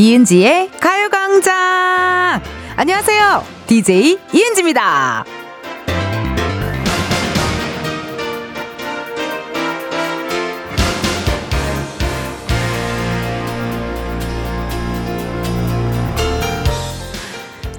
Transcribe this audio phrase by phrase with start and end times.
[0.00, 2.40] 이은지의 가요광장!
[2.74, 3.44] 안녕하세요.
[3.66, 5.26] DJ 이은지입니다.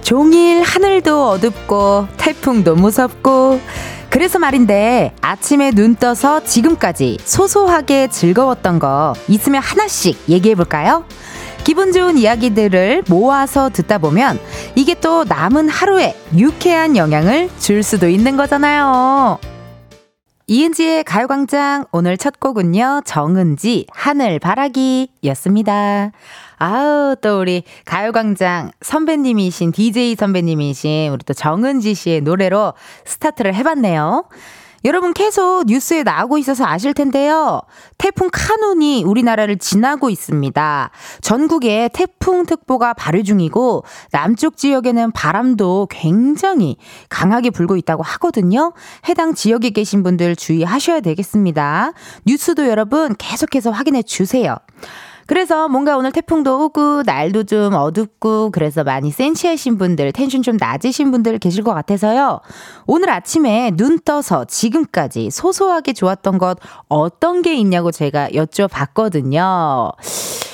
[0.03, 3.59] 종일 하늘도 어둡고 태풍도 무섭고
[4.11, 11.03] 그래서 말인데 아침에 눈 떠서 지금까지 소소하게 즐거웠던 거 있으면 하나씩 얘기해 볼까요?
[11.63, 14.39] 기분 좋은 이야기들을 모아서 듣다 보면
[14.75, 19.39] 이게 또 남은 하루에 유쾌한 영향을 줄 수도 있는 거잖아요.
[20.47, 26.11] 이은지의 가요광장 오늘 첫 곡은요, 정은지 하늘 바라기 였습니다.
[26.57, 32.73] 아우, 또 우리 가요광장 선배님이신, DJ 선배님이신 우리 또 정은지 씨의 노래로
[33.05, 34.25] 스타트를 해봤네요.
[34.83, 37.61] 여러분 계속 뉴스에 나오고 있어서 아실 텐데요.
[37.99, 40.89] 태풍 카눈이 우리나라를 지나고 있습니다.
[41.21, 46.77] 전국에 태풍 특보가 발효 중이고 남쪽 지역에는 바람도 굉장히
[47.09, 48.73] 강하게 불고 있다고 하거든요.
[49.07, 51.93] 해당 지역에 계신 분들 주의하셔야 되겠습니다.
[52.25, 54.57] 뉴스도 여러분 계속해서 확인해 주세요.
[55.31, 61.09] 그래서 뭔가 오늘 태풍도 오고 날도 좀 어둡고 그래서 많이 센치하신 분들, 텐션 좀 낮으신
[61.09, 62.41] 분들 계실 것 같아서요.
[62.85, 66.57] 오늘 아침에 눈 떠서 지금까지 소소하게 좋았던 것
[66.89, 69.93] 어떤 게 있냐고 제가 여쭤봤거든요.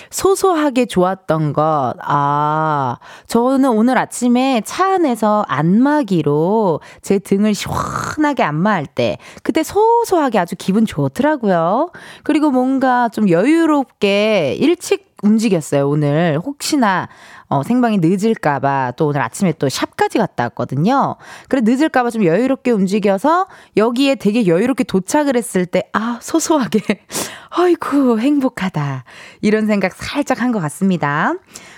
[0.09, 1.94] 소소하게 좋았던 것.
[2.02, 10.55] 아, 저는 오늘 아침에 차 안에서 안마기로 제 등을 시원하게 안마할 때, 그때 소소하게 아주
[10.58, 11.91] 기분 좋더라고요.
[12.23, 16.39] 그리고 뭔가 좀 여유롭게 일찍 움직였어요, 오늘.
[16.44, 17.09] 혹시나,
[17.49, 21.15] 어, 생방이 늦을까봐 또 오늘 아침에 또 샵까지 갔다 왔거든요.
[21.47, 23.47] 그래, 늦을까봐 좀 여유롭게 움직여서
[23.77, 26.81] 여기에 되게 여유롭게 도착을 했을 때, 아, 소소하게.
[27.49, 29.05] 아이고, 행복하다.
[29.41, 31.33] 이런 생각 살짝 한 것 같습니다.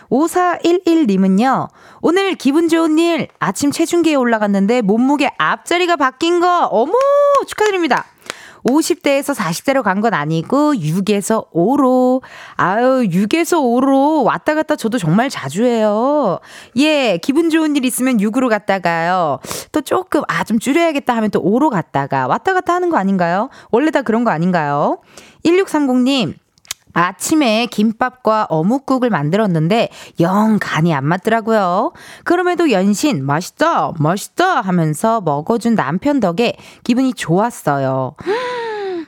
[0.10, 1.70] 5411님은요,
[2.02, 6.94] 오늘 기분 좋은 일, 아침 체중계에 올라갔는데 몸무게 앞자리가 바뀐 거, 어머,
[7.48, 8.06] 축하드립니다.
[8.66, 12.22] 50대에서 40대로 간 건 아니고 6에서 5로
[12.56, 16.40] 아유 6에서 5로 왔다 갔다 저도 정말 자주 해요.
[16.78, 19.40] 예, 기분 좋은 일 있으면 6으로 갔다가요.
[19.72, 23.50] 또 조금 아 좀 줄여야겠다 하면 또 5로 갔다가 왔다 갔다 하는 거 아닌가요?
[23.72, 25.00] 원래 다 그런 거 아닌가요?
[25.46, 26.34] 1630님
[26.94, 29.90] 아침에 김밥과 어묵국을 만들었는데
[30.20, 31.94] 영 간이 안 맞더라고요.
[32.24, 38.16] 그럼에도 연신 맛있다, 맛있다 하면서 먹어준 남편 덕에 기분이 좋았어요.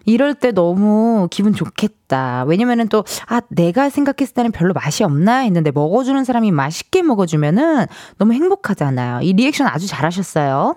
[0.06, 2.44] 이럴 때 너무 기분 좋겠다.
[2.47, 7.86] 왜냐면은 또, 아, 내가 생각했을 때는 별로 맛이 없나 했는데 먹어주는 사람이 맛있게 먹어주면은
[8.18, 9.22] 너무 행복하잖아요.
[9.22, 10.75] 이 리액션 아주 잘하셨어요.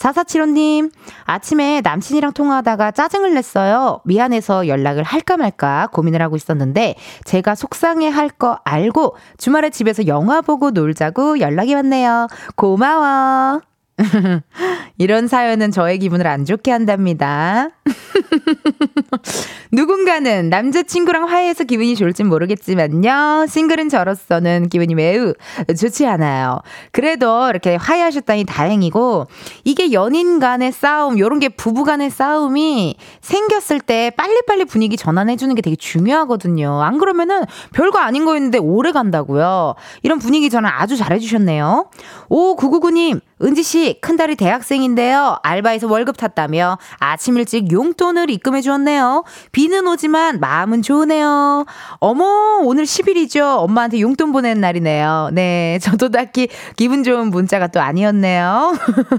[0.00, 0.90] 4475님,
[1.24, 4.00] 아침에 남친이랑 통화하다가 짜증을 냈어요.
[4.04, 6.94] 미안해서 연락을 할까 말까 고민을 하고 있었는데,
[7.24, 12.28] 제가 속상해 할 거 알고 주말에 집에서 영화 보고 놀자고 연락이 왔네요.
[12.54, 13.60] 고마워.
[14.98, 17.70] 이런 사연은 저의 기분을 안 좋게 한답니다.
[19.72, 23.46] 누군가는 남자친구랑 화해해서 기분이 좋을진 모르겠지만요.
[23.48, 25.32] 싱글은 저로서는 기분이 매우
[25.78, 26.60] 좋지 않아요.
[26.92, 29.26] 그래도 이렇게 화해하셨다니 다행이고,
[29.64, 35.62] 이게 연인 간의 싸움, 요런 게 부부 간의 싸움이 생겼을 때 빨리빨리 분위기 전환해주는 게
[35.62, 36.82] 되게 중요하거든요.
[36.82, 39.74] 안 그러면은 별거 아닌 거였는데 오래 간다고요.
[40.02, 41.90] 이런 분위기 전환 아주 잘해주셨네요.
[42.28, 45.36] 오, 999님, 은지 씨, 큰딸이 대학생인데요.
[45.42, 49.24] 알바에서 월급 탔다며 아침 일찍 용돈을 입금해 주었네요.
[49.52, 51.64] 비는 오지만 마음은 좋으네요.
[52.00, 53.58] 어머, 오늘 10일이죠.
[53.58, 55.30] 엄마한테 용돈 보낸 날이네요.
[55.32, 58.74] 네, 저도 딱히 기분 좋은 문자가 또 아니었네요.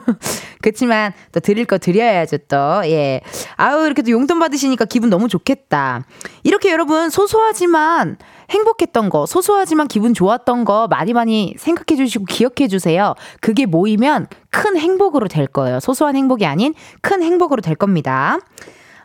[0.61, 2.57] 그렇지만 또 드릴 거 드려야죠, 또.
[2.85, 3.21] 예.
[3.57, 6.05] 아우, 이렇게 또 용돈 받으시니까 기분 너무 좋겠다.
[6.43, 8.17] 이렇게 여러분 소소하지만
[8.51, 13.15] 행복했던 거, 소소하지만 기분 좋았던 거 많이 많이 생각해 주시고 기억해 주세요.
[13.39, 15.79] 그게 모이면 큰 행복으로 될 거예요.
[15.79, 18.37] 소소한 행복이 아닌 큰 행복으로 될 겁니다.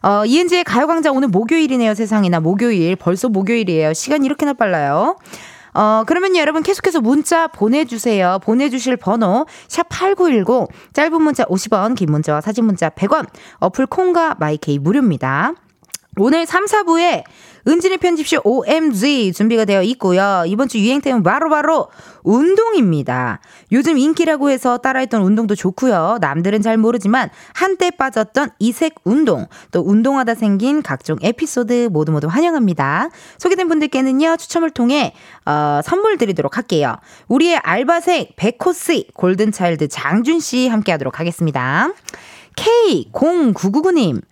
[0.02, 2.40] 어, 이은지의 가요광장 오늘 목요일이네요, 세상에나.
[2.40, 2.96] 목요일.
[2.96, 3.92] 벌써 목요일이에요.
[3.92, 5.16] 시간이 이렇게나 빨라요.
[5.74, 8.38] 어, 그러면 여러분 계속해서 문자 보내주세요.
[8.42, 13.26] 보내주실 번호, 샵8910, 짧은 문자 50원, 긴 문자와 사진 문자 100원,
[13.58, 15.52] 어플 콩과 마이케이 무료입니다.
[16.18, 17.24] 오늘 3, 4부에
[17.68, 20.44] 은진의 편집쇼 OMG 준비가 되어 있고요.
[20.46, 21.88] 이번 주 유행템은 바로 바로
[22.22, 23.40] 운동입니다.
[23.72, 26.18] 요즘 인기라고 해서 따라했던 운동도 좋고요.
[26.20, 33.10] 남들은 잘 모르지만 한때 빠졌던 이색 운동, 또 운동하다 생긴 각종 에피소드 모두 모두 환영합니다.
[33.38, 35.12] 소개된 분들께는요, 추첨을 통해
[35.44, 36.96] 어, 선물 드리도록 할게요.
[37.28, 41.90] 우리의 알바생 백호씨, 골든차일드 장준씨 함께 하도록 하겠습니다.
[42.56, 44.22] K0999님.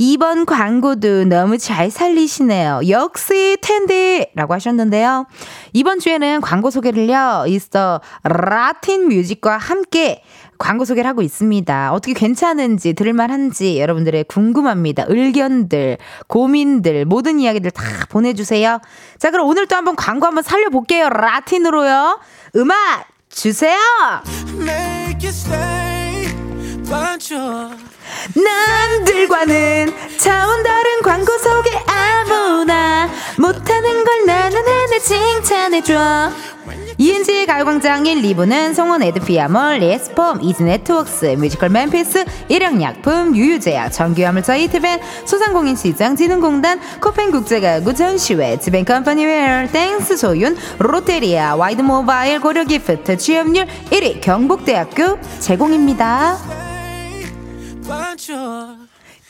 [0.00, 2.82] 이번 광고도 너무 잘 살리시네요.
[2.88, 5.26] 역시 텐디 라고 하셨는데요.
[5.72, 7.46] 이번 주에는 광고 소개를요.
[7.48, 10.22] 있어 라틴 뮤직과 함께
[10.56, 11.92] 광고 소개를 하고 있습니다.
[11.92, 15.06] 어떻게 괜찮은지 들을만한지 여러분들의 궁금합니다.
[15.08, 15.98] 의견들,
[16.28, 18.80] 고민들, 모든 이야기들 다 보내주세요.
[19.18, 21.08] 자, 그럼 오늘 또 한번 광고 한번 살려볼게요.
[21.08, 22.20] 라틴으로요.
[22.54, 23.78] 음악 주세요.
[28.34, 33.08] 남들과는 차원 다른 광고 소개 아무나
[33.38, 36.30] 못하는 걸 나는 하나 칭찬해줘
[36.98, 45.76] 이은지의 가요광장 1, 2부는 송원 에드피아몰, 리에스폼, 이즈네트웍스, 뮤지컬 맨피스, 일양약품, 유유제약, 전기화물차 이트벤, 소상공인
[45.76, 55.20] 시장, 진흥공단, 코펜국제가구 전시회, 지벤컴퍼니 웨어, 땡스 소윤, 롯데리아, 와이드 모바일, 고려기프트, 취업률 1위 경북대학교
[55.38, 56.77] 제공입니다.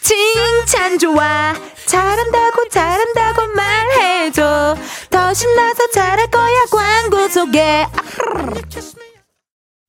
[0.00, 1.54] 칭찬 좋아.
[1.86, 4.76] 잘한다고 잘한다고 말해줘.
[5.10, 7.86] 더 신나서 잘할 거야 광고 소개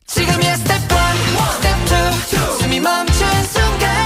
[0.06, 0.88] 지금이야 스텝 1,
[1.56, 1.78] 스텝
[2.58, 3.99] 2 숨이 멈춘 순간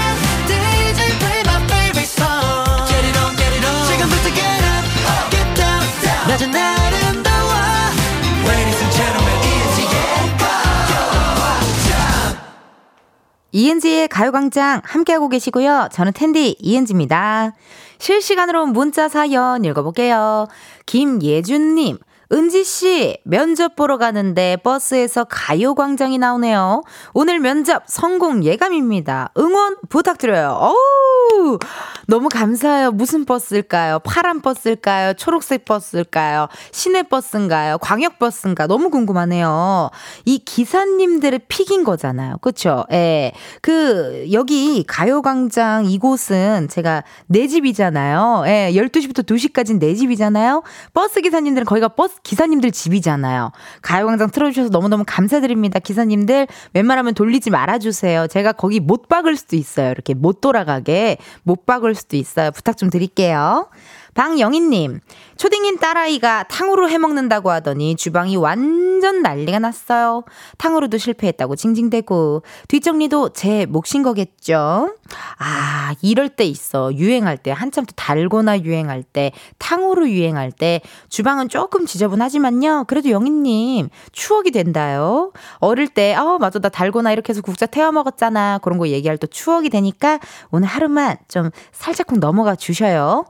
[13.54, 15.88] 이은지의 가요광장 함께하고 계시고요.
[15.92, 17.52] 저는 텐디 이은지입니다.
[17.98, 20.48] 실시간으로 문자 사연 읽어볼게요.
[20.86, 21.98] 김예준님.
[22.32, 26.82] 은지씨, 면접 보러 가는데 버스에서 가요광장이 나오네요.
[27.12, 29.30] 오늘 면접 성공 예감입니다.
[29.38, 30.58] 응원 부탁드려요.
[30.58, 31.58] 어우,
[32.06, 32.92] 너무 감사해요.
[32.92, 34.00] 무슨 버스일까요?
[34.00, 35.14] 파란 버스일까요?
[35.14, 36.48] 초록색 버스일까요?
[36.72, 37.78] 시내 버스인가요?
[37.78, 38.66] 광역 버스인가?
[38.66, 39.90] 너무 궁금하네요.
[40.24, 42.38] 이 기사님들의 픽인 거잖아요.
[42.38, 42.84] 그쵸?
[42.92, 43.32] 예.
[43.62, 48.44] 그, 여기 가요광장 이곳은 제가 내 집이잖아요.
[48.46, 48.72] 예.
[48.74, 50.62] 12시부터 2시까지는 내 집이잖아요.
[50.92, 53.52] 버스 기사님들은 거기가 버스 기사님들 집이잖아요.
[53.82, 55.78] 가요광장 틀어주셔서 너무너무 감사드립니다.
[55.78, 58.26] 기사님들 웬만하면 돌리지 말아주세요.
[58.28, 59.90] 제가 거기 못 박을 수도 있어요.
[59.90, 62.50] 이렇게 못 돌아가게 못 박을 수도 있어요.
[62.50, 63.68] 부탁 좀 드릴게요.
[64.14, 65.00] 방영희님,
[65.36, 70.24] 초딩인 딸아이가 탕후루 해 먹는다고 하더니 주방이 완전 난리가 났어요.
[70.58, 74.94] 탕후루도 실패했다고 징징대고, 뒷정리도 제 몫인 거겠죠?
[75.38, 76.94] 아, 이럴 때 있어.
[76.94, 82.84] 유행할 때, 한참 또 달고나 유행할 때, 탕후루 유행할 때, 주방은 조금 지저분하지만요.
[82.86, 85.32] 그래도 영희님, 추억이 된다요.
[85.58, 88.60] 어릴 때, 어, 맞아, 나 달고나 이렇게 해서 국자 태워 먹었잖아.
[88.62, 90.20] 그런 거 얘기할 또 추억이 되니까
[90.50, 93.24] 오늘 하루만 좀 살짝쿵 넘어가 주셔요.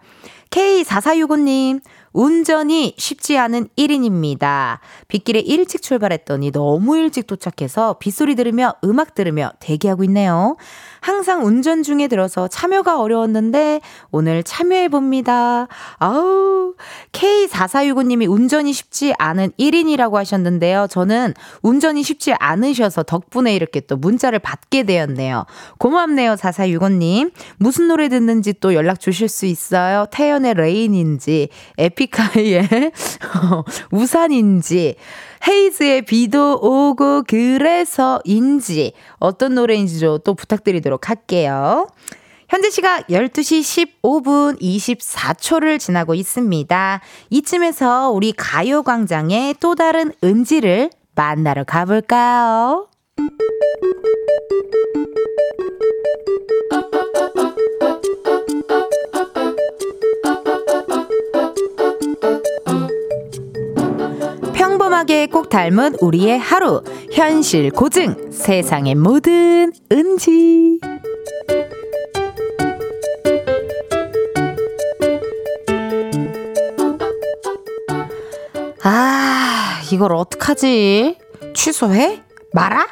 [0.55, 1.81] K4465님,
[2.13, 4.79] 운전이 쉽지 않은 1인입니다.
[5.09, 10.57] 빗길에 일찍 출발했더니 너무 일찍 도착해서 빗소리 들으며 음악 들으며 대기하고 있네요.
[11.05, 15.69] 항상 운전 중에 들어서 참여가 어려웠는데 오늘 참여해 봅니다.
[15.99, 16.73] 아우,
[17.13, 20.87] K4465님이 운전이 쉽지 않은 1인이라고 하셨는데요.
[20.89, 25.45] 저는 운전이 쉽지 않으셔서 덕분에 이렇게 또 문자를 받게 되었네요.
[25.77, 27.33] 고맙네요, 4465님.
[27.59, 30.07] 무슨 노래 듣는지 또 연락 주실 수 있어요?
[30.11, 32.93] 태연의 레인인지, 에픽하이의
[33.93, 34.97] 우산인지,
[35.47, 41.89] 헤이즈의 비도 오고 그래서인지 어떤 노래인지도 또 부탁드리도록 할게요.
[42.49, 47.01] 현재 시각 12시 15분 24초를 지나고 있습니다.
[47.31, 52.89] 이쯤에서 우리 가요광장의 또 다른 은지를 만나러 가볼까요?
[64.95, 66.83] 평범하게 꼭 닮은 우리의 하루.
[67.13, 68.31] 현실 고증.
[68.31, 70.79] 세상의 모든 은지.
[78.85, 81.19] 아, 이걸 어떡하지?
[81.55, 82.23] 취소해?
[82.53, 82.87] 말아?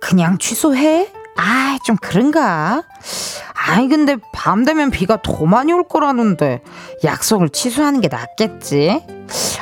[0.00, 1.12] 그냥 취소해?
[1.36, 2.82] 아, 좀 그런가?
[3.52, 6.62] 아이, 근데 밤 되면 비가 더 많이 올 거라는데
[7.04, 9.04] 약속을 취소하는 게 낫겠지?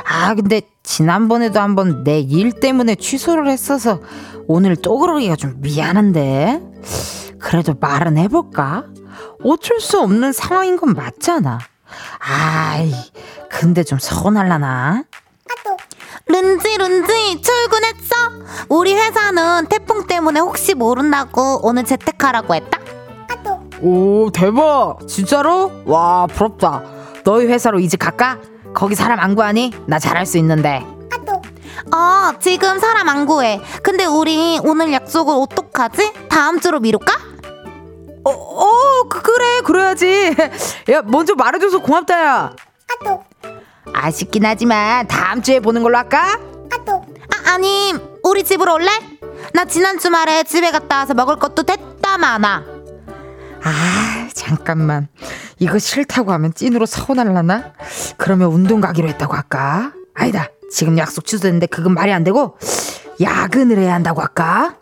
[0.05, 3.99] 아, 근데 지난번에도 한번 내 일 때문에 취소를 했어서
[4.47, 6.61] 오늘 또 그러기가 좀 미안한데.
[7.39, 8.85] 그래도 말은 해볼까?
[9.43, 11.59] 어쩔 수 없는 상황인 건 맞잖아.
[12.19, 12.91] 아이,
[13.49, 15.03] 근데 좀 서운할라나?
[16.27, 18.15] 른지 른지 출근했어?
[18.69, 22.79] 우리 회사는 태풍 때문에 혹시 모른다고 오늘 재택하라고 했다.
[23.81, 25.71] 오 대박 진짜로?
[25.85, 26.81] 와 부럽다
[27.23, 28.39] 너희 회사로 이직 갈까?
[28.75, 29.71] 거기 사람 안 구하니?
[29.87, 30.85] 나 잘할 수 있는데
[31.93, 33.61] 어 지금 사람 안 구해.
[33.83, 36.13] 근데 우리 오늘 약속을 어떡하지?
[36.29, 37.13] 다음 주로 미룰까?
[38.23, 40.35] 어, 어 그, 그래 그래야지.
[40.91, 42.55] 야, 먼저 말해줘서 고맙다, 야.
[42.91, 43.23] 아또.
[43.93, 46.39] 아쉽긴 하지만 다음 주에 보는 걸로 할까?
[46.73, 47.05] 아또.
[47.29, 48.89] 아, 아니, 우리 집으로 올래?
[49.53, 52.74] 나 지난 주말에 집에 갔다 와서 먹을 것도 됐다 많아.
[53.65, 55.07] 아, 잠깐만.
[55.57, 57.73] 이거 싫다고 하면 찐으로 서운할라나?
[58.17, 59.91] 그러면 운동 가기로 했다고 할까?
[60.13, 60.47] 아니다.
[60.71, 62.57] 지금 약속 취소됐는데 그건 말이 안 되고
[63.19, 64.75] 야근을 해야 한다고 할까?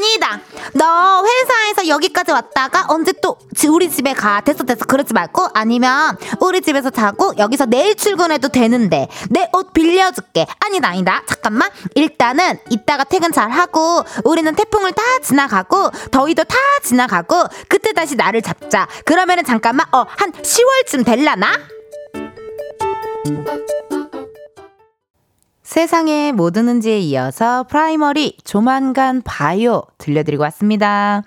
[0.00, 0.40] 어, 아니다.
[0.74, 3.36] 너 회사에서 여기까지 왔다가 언제 또
[3.68, 4.40] 우리 집에 가.
[4.40, 4.84] 됐어, 됐어.
[4.86, 10.46] 그러지 말고 아니면 우리 집에서 자고 여기서 내일 출근해도 되는데 내 옷 빌려줄게.
[10.60, 11.22] 아니다, 아니다.
[11.26, 11.68] 잠깐만.
[11.94, 18.40] 일단은 이따가 퇴근 잘 하고 우리는 태풍을 다 지나가고 더위도 다 지나가고 그때 다시 날을
[18.42, 18.86] 잡자.
[19.04, 21.48] 그러면은 잠깐만, 어, 한 10월쯤 될라나?
[25.70, 31.22] 세상에 뭐 드는지에 이어서 프라이머리 조만간 봐요 들려드리고 왔습니다.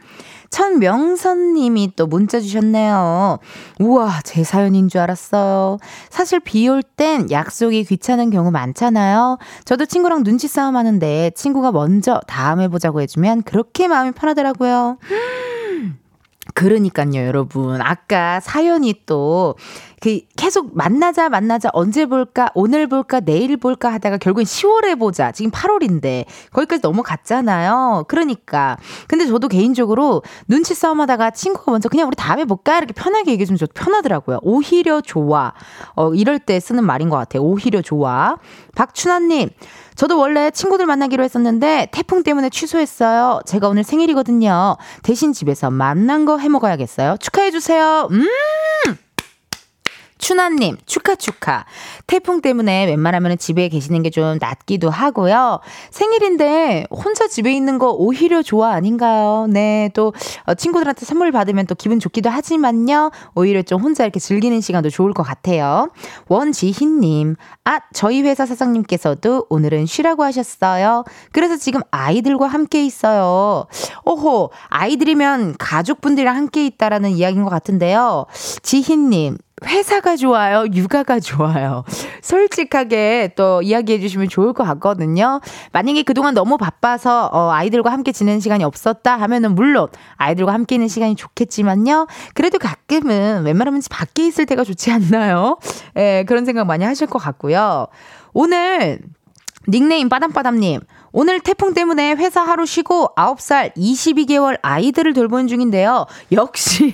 [0.49, 3.39] 천명선님이 또 문자 주셨네요.
[3.79, 5.77] 우와, 제 사연인 줄 알았어요.
[6.09, 9.37] 사실 비 올 땐 약속이 귀찮은 경우 많잖아요.
[9.63, 14.97] 저도 친구랑 눈치 싸움 하는데 친구가 먼저 다음에 보자고 해주면 그렇게 마음이 편하더라고요.
[16.55, 17.79] 그러니까요, 여러분.
[17.81, 19.55] 아까 사연이 또,
[20.03, 25.31] 그, 계속 만나자, 만나자, 언제 볼까, 오늘 볼까, 내일 볼까 하다가 결국엔 10월에 보자.
[25.31, 28.03] 지금 8월인데, 거기까지 넘어갔잖아요.
[28.09, 28.75] 그러니까.
[29.07, 32.79] 근데 저도 개인적으로 눈치 싸움 하다가 친구가 먼저 그냥 우리 다음에 볼까?
[32.79, 34.39] 이렇게 편하게 얘기해 주면 저도 편하더라고요.
[34.41, 35.53] 오히려 좋아.
[35.95, 37.41] 어, 이럴 때 쓰는 말인 것 같아요.
[37.43, 38.35] 오히려 좋아.
[38.75, 39.51] 박춘아님,
[39.95, 43.39] 저도 원래 친구들 만나기로 했었는데 태풍 때문에 취소했어요.
[43.45, 44.75] 제가 오늘 생일이거든요.
[45.01, 47.15] 대신 집에서 만난 거 해 먹어야겠어요.
[47.21, 48.09] 축하해주세요.
[48.11, 48.27] 음!
[50.23, 51.65] 추나님, 축하, 축하.
[52.07, 55.59] 태풍 때문에 웬만하면 집에 계시는 게 좀 낫기도 하고요.
[55.89, 59.47] 생일인데 혼자 집에 있는 거 오히려 좋아 아닌가요?
[59.49, 60.13] 네, 또
[60.45, 63.09] 어, 친구들한테 선물 받으면 또 기분 좋기도 하지만요.
[63.33, 65.89] 오히려 좀 혼자 이렇게 즐기는 시간도 좋을 것 같아요.
[66.27, 71.03] 원지희님, 아, 저희 회사 사장님께서도 오늘은 쉬라고 하셨어요.
[71.31, 73.65] 그래서 지금 아이들과 함께 있어요.
[74.05, 78.27] 오호, 아이들이면 가족분들이랑 함께 있다라는 이야기인 것 같은데요.
[78.61, 80.65] 지희님, 회사가 좋아요?
[80.73, 81.83] 육아가 좋아요?
[82.21, 85.41] 솔직하게 또 이야기해 주시면 좋을 것 같거든요.
[85.71, 90.87] 만약에 그동안 너무 바빠서 어, 아이들과 함께 지내는 시간이 없었다 하면은 물론 아이들과 함께 있는
[90.87, 92.07] 시간이 좋겠지만요.
[92.33, 95.57] 그래도 가끔은 웬만하면 밖에 있을 때가 좋지 않나요?
[95.97, 97.87] 예, 그런 생각 많이 하실 것 같고요.
[98.33, 98.99] 오늘
[99.67, 100.81] 닉네임 빠담빠담님.
[101.15, 106.07] 오늘 태풍 때문에 회사 하루 쉬고 9살 22개월 아이들을 돌보는 중인데요.
[106.31, 106.91] 역시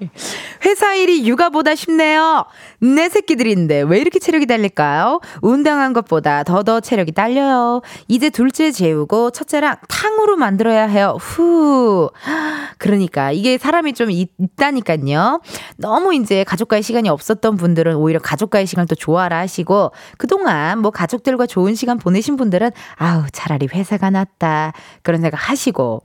[0.64, 2.46] 회사 일이 육아보다 쉽네요.
[2.80, 5.20] 내 새끼들인데 왜 이렇게 체력이 달릴까요?
[5.42, 7.82] 운동한 것보다 더더 체력이 딸려요.
[8.08, 11.18] 이제 둘째 재우고 첫째랑 탕으로 만들어야 해요.
[11.20, 12.10] 후.
[12.78, 15.42] 그러니까 이게 사람이 좀 있, 있다니까요.
[15.76, 21.46] 너무 이제 가족과의 시간이 없었던 분들은 오히려 가족과의 시간을 또 좋아라 하시고 그동안 뭐 가족들과
[21.46, 24.72] 좋은 시간 보내신 분들은 아우 잘 차라리 회사가 낫다.
[25.02, 26.02] 그런 생각 하시고.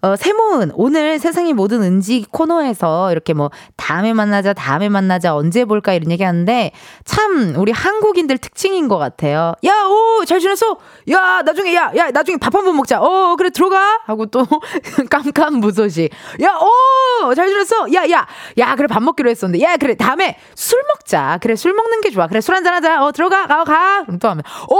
[0.00, 5.92] 어, 세모은 오늘 세상의 모든 은지 코너에서 이렇게 뭐 다음에 만나자, 다음에 만나자, 언제 볼까
[5.92, 6.70] 이런 얘기 하는데
[7.04, 9.54] 참 우리 한국인들 특징인 것 같아요.
[9.64, 10.76] 야, 오, 잘 지냈어?
[11.10, 13.00] 야, 나중에, 야, 야, 나중에 밥 한 번 먹자.
[13.00, 13.98] 어, 그래, 들어가.
[14.06, 14.46] 하고 또
[15.10, 16.10] 깜깜무소시.
[16.42, 17.92] 야, 오, 잘 지냈어?
[17.94, 18.26] 야, 야,
[18.58, 19.64] 야, 그래, 밥 먹기로 했었는데.
[19.64, 21.38] 야, 그래, 다음에 술 먹자.
[21.42, 22.28] 그래, 술 먹는 게 좋아.
[22.28, 23.04] 그래, 술 한잔 하자.
[23.04, 24.02] 어, 들어가, 가, 가.
[24.04, 24.76] 그럼 또 하면, 오,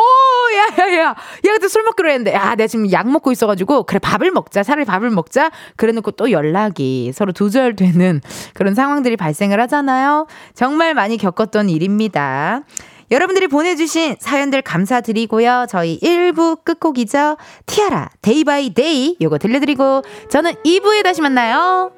[0.56, 2.34] 야, 야, 야, 야, 그때 술 먹기로 했는데.
[2.34, 4.62] 야, 내가 지금 약 먹고 있어가지고, 그래, 밥을 먹자.
[4.62, 5.50] 차라리 밥을 밥을 먹자.
[5.76, 8.20] 그래 놓고 또 연락이 서로 두절되는
[8.54, 10.26] 그런 상황들이 발생을 하잖아요.
[10.54, 12.62] 정말 많이 겪었던 일입니다.
[13.10, 15.66] 여러분들이 보내주신 사연들 감사드리고요.
[15.68, 17.38] 저희 1부 끝곡이죠.
[17.66, 21.97] 티아라, 데이 바이 데이 요거 들려드리고 저는 2부에 다시 만나요.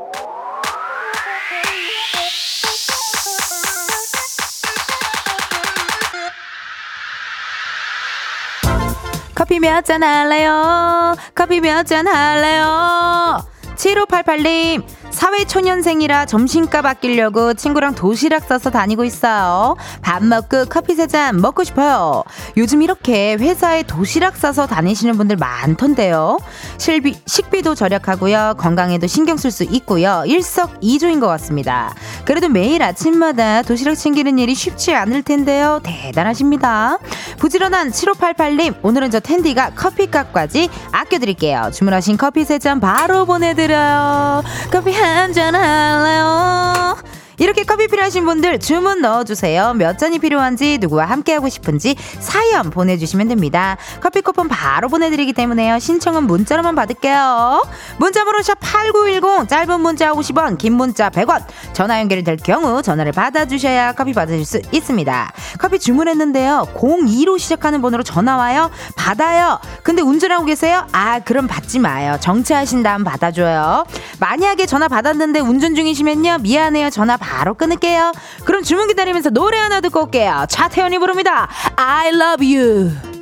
[9.51, 11.13] 커피 몇 잔 할래요?
[11.35, 13.43] 커피 몇 잔 할래요?
[13.75, 14.81] 7588님,
[15.11, 19.75] 사회초년생이라 점심값 아끼려고 친구랑 도시락 싸서 다니고 있어요.
[20.01, 22.23] 밥 먹고 커피 세 잔 먹고 싶어요.
[22.55, 26.37] 요즘 이렇게 회사에 도시락 싸서 다니시는 분들 많던데요.
[26.77, 28.53] 실비, 식비도 절약하고요.
[28.57, 30.23] 건강에도 신경 쓸 수 있고요.
[30.25, 31.93] 일석이조인 것 같습니다.
[32.23, 35.81] 그래도 매일 아침마다 도시락 챙기는 일이 쉽지 않을 텐데요.
[35.83, 36.97] 대단하십니다.
[37.39, 41.71] 부지런한 7588님, 오늘은 저 텐디가 커피값까지 아껴드릴게요.
[41.73, 44.43] 주문하신 커피 세 잔 바로 보내드려요.
[44.71, 46.97] 커피 한잔 할래요?
[47.37, 49.73] 이렇게 커피 필요하신 분들 주문 넣어주세요.
[49.73, 53.77] 몇 잔이 필요한지 누구와 함께하고 싶은지 사연 보내주시면 됩니다.
[53.99, 55.79] 커피 쿠폰 바로 보내드리기 때문에요.
[55.79, 57.63] 신청은 문자로만 받을게요.
[57.97, 64.13] 문자번호 샵8910 짧은 문자 50원 긴 문자 100원 전화 연결이 될 경우 전화를 받아주셔야 커피
[64.13, 65.33] 받으실 수 있습니다.
[65.57, 66.67] 커피 주문했는데요.
[66.75, 68.69] 02로 시작하는 번호로 전화 와요.
[68.95, 69.59] 받아요.
[69.83, 70.85] 근데 운전하고 계세요?
[70.91, 72.17] 아 그럼 받지 마요.
[72.19, 73.85] 정차하신 다음 받아줘요.
[74.19, 76.39] 만약에 전화 받았는데 운전 중이시면요.
[76.39, 76.89] 미안해요.
[76.91, 78.11] 전화 받 바로 끊을게요.
[78.45, 80.45] 그럼 주문 기다리면서 노래 하나 듣고 올게요.
[80.49, 81.47] 차태현이 부릅니다.
[81.77, 83.20] I love you.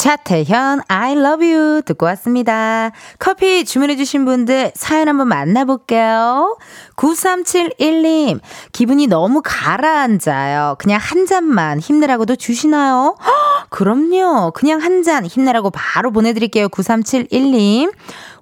[0.00, 2.90] 차태현 I love you 듣고 왔습니다.
[3.18, 6.56] 커피 주문해 주신 분들 사연 한번 만나볼게요.
[6.96, 8.40] 9371님
[8.72, 10.76] 기분이 너무 가라앉아요.
[10.78, 13.14] 그냥 한 잔만 힘내라고도 주시나요?
[13.22, 14.52] 허, 그럼요.
[14.52, 16.68] 그냥 한 잔 힘내라고 바로 보내드릴게요.
[16.70, 17.92] 9371님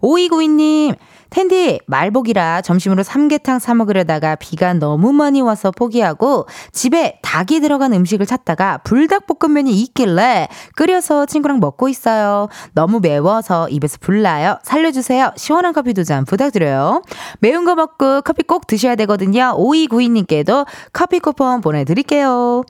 [0.00, 0.95] 5292님,
[1.30, 8.25] 텐디, 말복이라 점심으로 삼계탕 사 먹으려다가 비가 너무 많이 와서 포기하고 집에 닭이 들어간 음식을
[8.26, 12.49] 찾다가 불닭볶음면이 있길래 끓여서 친구랑 먹고 있어요.
[12.73, 14.58] 너무 매워서 입에서 불나요.
[14.62, 15.32] 살려주세요.
[15.37, 17.02] 시원한 커피 두 잔 부탁드려요.
[17.40, 19.54] 매운 거 먹고 커피 꼭 드셔야 되거든요.
[19.58, 22.62] 5292님께도 커피 쿠폰 보내드릴게요.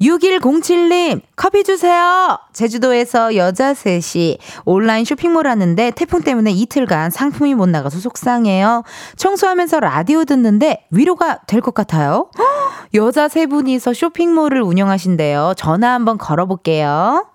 [0.00, 2.38] 6107님, 커피 주세요!
[2.52, 8.84] 제주도에서 여자 셋이 온라인 쇼핑몰 하는데 태풍 때문에 이틀간 상품이 못 나가서 속상해요.
[9.16, 12.30] 청소하면서 라디오 듣는데 위로가 될 것 같아요.
[12.94, 15.54] 여자 세 분이서 쇼핑몰을 운영하신대요.
[15.56, 17.26] 전화 한번 걸어볼게요.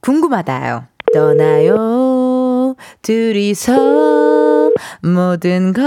[0.00, 0.84] 궁금하다요.
[1.12, 4.23] 떠나요, 둘이서
[5.02, 5.84] 모든 걸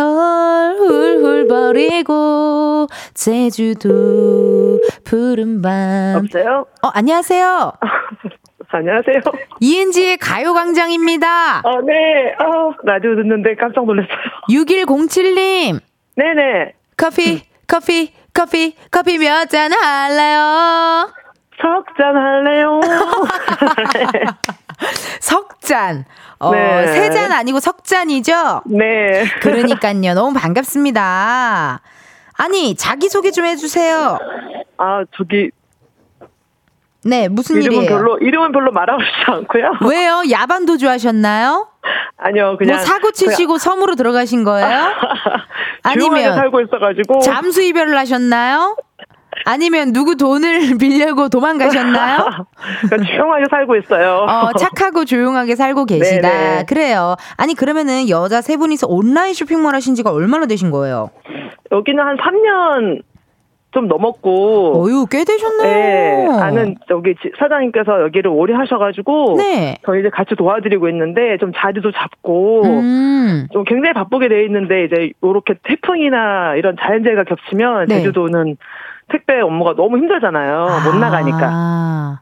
[0.77, 6.15] 훌훌 버리고 제주도 푸른 밤.
[6.23, 6.65] 없어요?
[6.83, 7.73] 어, 안녕하세요.
[8.69, 9.21] 안녕하세요.
[9.61, 11.59] 이은지의 가요광장입니다.
[11.59, 12.33] 아, 네.
[12.37, 14.17] 아, 라디오 듣는데 깜짝 놀랐어요.
[14.49, 15.79] 6107님.
[16.15, 16.73] 네네.
[16.97, 21.09] 커피, 커피, 커피, 커피 몇 잔 할래요?
[21.61, 22.79] 석잔 할래요?
[25.21, 26.05] 석잔.
[26.39, 26.87] 어, 네.
[26.87, 28.61] 세잔 아니고 석잔이죠?
[28.65, 29.25] 네.
[29.41, 30.13] 그러니까요.
[30.13, 31.81] 너무 반갑습니다.
[32.39, 34.19] 아니, 자기소개 좀 해주세요.
[34.77, 35.49] 아, 저기,
[37.03, 37.89] 네, 무슨 이름은 일이에요?
[37.97, 39.89] 별로, 이름은 별로 말하고 싶지 않고요.
[39.89, 40.21] 왜요?
[40.29, 41.69] 야반 도주 하셨나요?
[42.17, 42.75] 아니요, 그냥.
[42.75, 44.67] 뭐 사고 치시고 섬으로 들어가신 거예요?
[45.81, 47.19] 그냥 아니면 살고 있어가지고.
[47.21, 48.75] 잠수 이별을 하셨나요?
[49.45, 52.17] 아니면 누구 돈을 빌려고 도망가셨나요?
[52.89, 54.25] 그러니까 조용하게 살고 있어요.
[54.27, 56.27] 어, 착하고 조용하게 살고 계시다.
[56.29, 56.65] 네네.
[56.67, 57.15] 그래요.
[57.37, 61.09] 아니, 그러면은 여자 세 분이서 온라인 쇼핑몰 하신 지가 얼마나 되신 거예요?
[61.71, 63.01] 여기는 한 3년
[63.71, 64.81] 좀 넘었고.
[64.81, 65.61] 어유 꽤 되셨네요.
[66.31, 66.75] 네, 아는
[67.21, 69.75] 지- 사장님께서 여기를 오래 하셔가지고 네.
[69.85, 73.47] 저희 이제 같이 도와드리고 있는데 좀 자리도 잡고 음.
[73.51, 77.95] 좀 굉장히 바쁘게 돼 있는데 이제 요렇게 태풍이나 이런 자연재해가 겹치면 네.
[77.97, 78.57] 제주도는
[79.09, 80.67] 택배 업무가 너무 힘들잖아요.
[80.85, 81.49] 못 나가니까.
[81.51, 82.19] 아,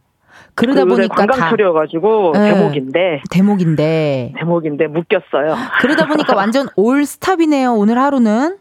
[0.54, 2.54] 그러다 그 보니까 다 관광철이어 가지고 네.
[2.54, 4.34] 대목인데 대목인데.
[4.38, 5.56] 대목인데 묶였어요.
[5.82, 7.74] 그러다 보니까 완전 올 스탑이네요.
[7.74, 8.58] 오늘 하루는.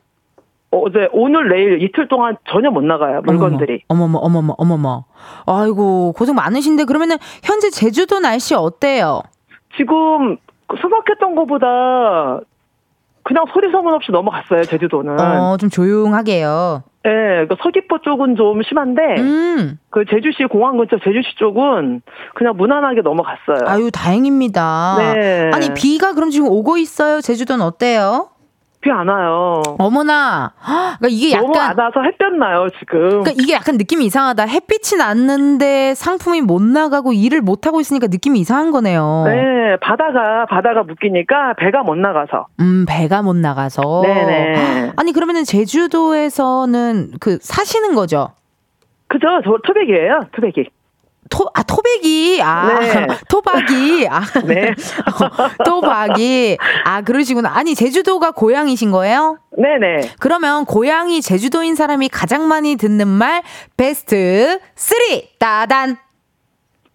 [0.70, 3.82] 어제 오늘 내일 이틀 동안 전혀 못 나가요 물건들이.
[3.87, 5.04] 어머머, 어머머, 어머머.
[5.46, 9.20] 아이고, 고생 많으신데, 그러면은, 현재 제주도 날씨 어때요?
[9.76, 12.40] 지금 그 수박했던 것보다
[13.24, 15.18] 그냥 소리 소문 없이 넘어갔어요 제주도는.
[15.18, 16.84] 어, 좀 조용하게요.
[17.06, 22.00] 예, 그 서귀포 쪽은 좀 심한데 음, 그 제주시 공항 근처 제주시 쪽은
[22.34, 23.66] 그냥 무난하게 넘어갔어요.
[23.66, 24.96] 아유, 다행입니다.
[24.98, 25.50] 네.
[25.52, 27.20] 아니, 비가 그럼 지금 오고 있어요?
[27.20, 28.28] 제주도는 어때요?
[28.84, 29.62] 비안 와요.
[29.78, 30.52] 어머나.
[30.60, 33.08] 헉, 그러니까 이게 너무 안 약간, 와서 햇볕 나요 지금.
[33.08, 34.44] 그러니까 이게 약간 느낌이 이상하다.
[34.44, 39.24] 햇빛이 났는데 상품이 못 나가고 일을 못 하고 있으니까 느낌이 이상한 거네요.
[39.26, 42.46] 네, 바다가 바다가 묶이니까 배가 못 나가서.
[42.60, 44.02] 음, 배가 못 나가서.
[44.02, 44.92] 네네.
[44.96, 48.28] 아니, 그러면은 제주도에서는 그 사시는 거죠?
[49.08, 49.26] 그죠?
[49.44, 50.68] 저 토백이에요, 토백이.
[51.30, 53.06] 토, 아, 토백이, 아, 네.
[53.28, 54.70] 토박이, 아, 네.
[54.70, 57.50] 어, 토박이, 아, 그러시구나.
[57.54, 59.38] 아니, 제주도가 고향이신 거예요?
[59.56, 60.12] 네네.
[60.18, 63.42] 그러면 고향이 제주도인 사람이 가장 많이 듣는 말,
[63.76, 64.96] 베스트 3!
[65.38, 65.96] 따단!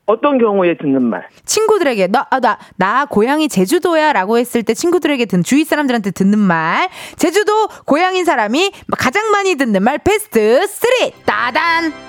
[0.06, 1.28] 어떤 경우에 듣는 말?
[1.46, 6.40] 친구들에게 나, 아, 나, 나 고향이 제주도야 라고 했을 때 친구들에게 듣는 주위 사람들한테 듣는
[6.40, 6.90] 말.
[7.18, 11.12] 제주도 고향인 사람이 가장 많이 듣는 말 베스트 3.
[11.26, 12.09] 따단.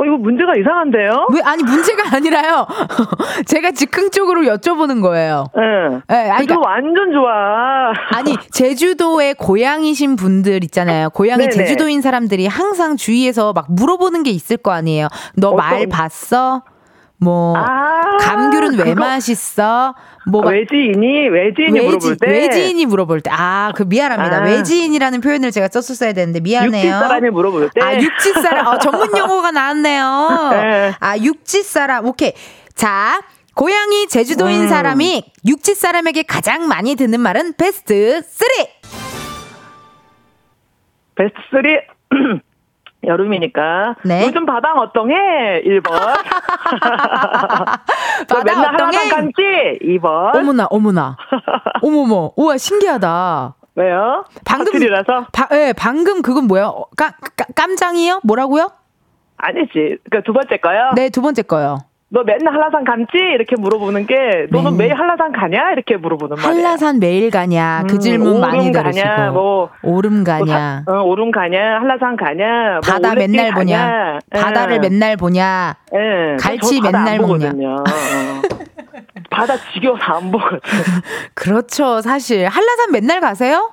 [0.00, 1.26] 어, 이거 문제가 이상한데요?
[1.34, 2.66] 왜, 아니, 문제가 아니라요.
[3.46, 5.44] 제가 즉흥적으로 여쭤보는 거예요.
[5.56, 6.00] 응.
[6.10, 7.92] 예, 아니, 이거 그러니까- 완전 좋아.
[8.16, 11.10] 아니 제주도에 고향이신 분들 있잖아요.
[11.10, 11.50] 고향이 네네.
[11.50, 15.08] 제주도인 사람들이 항상 주위에서 막 물어보는 게 있을 거 아니에요.
[15.36, 16.62] 너 말 봤어?
[17.22, 19.94] 뭐 아, 감귤은 왜 그거 맛있어?
[20.26, 23.30] 뭐 막- 외지인이 외지인이 물어볼 때 외지인이 물어볼 때.
[23.32, 24.38] 아, 그 미안합니다.
[24.38, 24.44] 아.
[24.44, 26.72] 외지인이라는 표현을 제가 썼었어야 되는데 미안해요.
[26.86, 28.66] 육지 사람이 물어볼 때 아, 육지 사람.
[28.66, 30.28] 어, 전문 용어가 나왔네요.
[30.52, 30.92] 네.
[30.98, 32.06] 아, 육지 사람.
[32.06, 32.32] 오케이.
[32.74, 33.20] 자,
[33.54, 34.68] 고향이 제주도인 음.
[34.68, 38.48] 사람이 육지 사람에게 가장 많이 듣는 말은 베스트 3.
[41.16, 42.40] 베스트 3
[43.06, 44.26] 여름이니까 네.
[44.26, 45.90] 요즘 바당 어떤해 1번
[48.28, 48.96] 바다 맨날 어떤해?
[48.96, 51.16] 하나만 감지 2번 어머나, 어머나.
[51.82, 52.32] 어머머.
[52.36, 53.54] 우와, 신기하다.
[53.76, 54.24] 왜요?
[54.44, 56.66] 방금 사투리라서 바, 예, 방금 그건 뭐야?
[56.66, 58.20] 어, 까, 까, 깜장이요?
[58.24, 58.68] 뭐라고요?
[59.38, 61.78] 아니지 그러니까 두 번째 거요 네, 두 번째 거요.
[62.12, 64.16] 너 맨날 한라산 감지 이렇게 물어보는 게
[64.50, 64.76] 너는 네.
[64.78, 67.84] 매일 한라산 가냐 이렇게 물어보는 말이에요 한라산 매일 가냐?
[67.88, 69.06] 그 음, 질문 많이 들으시고.
[69.08, 70.82] 가냐, 뭐, 오름 뭐 가냐?
[70.86, 73.78] 사- 어, 오름 가냐 한라산 가냐 뭐 바다 맨날 보냐?
[73.78, 74.18] 가냐.
[74.30, 74.78] 바다를 예.
[74.80, 75.76] 맨날 보냐?
[75.94, 76.36] 예.
[76.40, 77.50] 갈치 맨날 먹냐?
[77.52, 77.74] 보거든요.
[77.76, 77.84] 어.
[79.30, 80.58] 바다 지겨워서 안 보거든.
[81.34, 82.00] 그렇죠.
[82.00, 83.70] 사실 한라산 맨날 가세요?